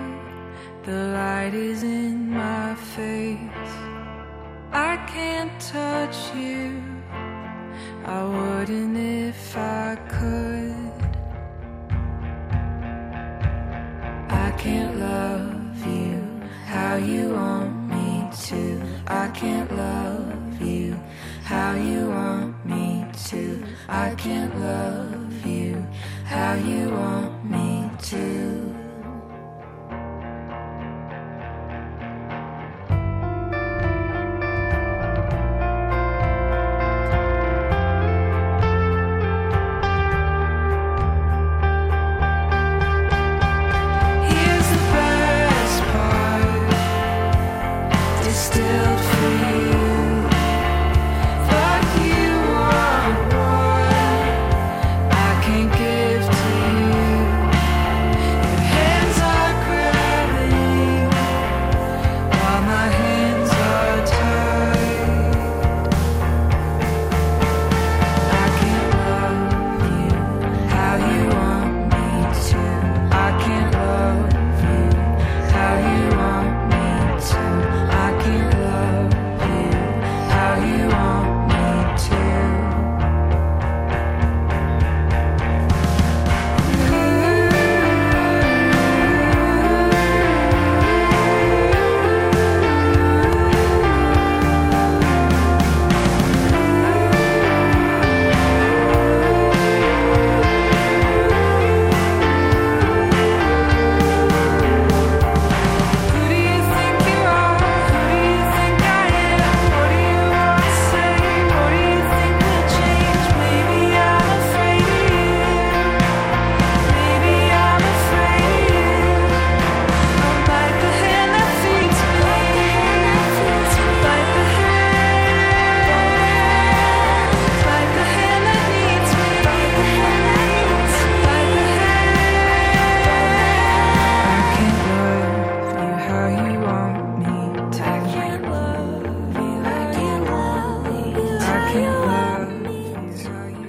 [0.84, 3.74] The light is in my face.
[4.72, 6.84] I can't touch you.
[8.04, 10.94] I wouldn't if I could.
[14.30, 18.82] I can't love you how you want me to.
[19.06, 20.51] I can't love
[21.52, 23.62] how you want me to.
[23.90, 25.86] I can't love you
[26.24, 28.81] how you want me to.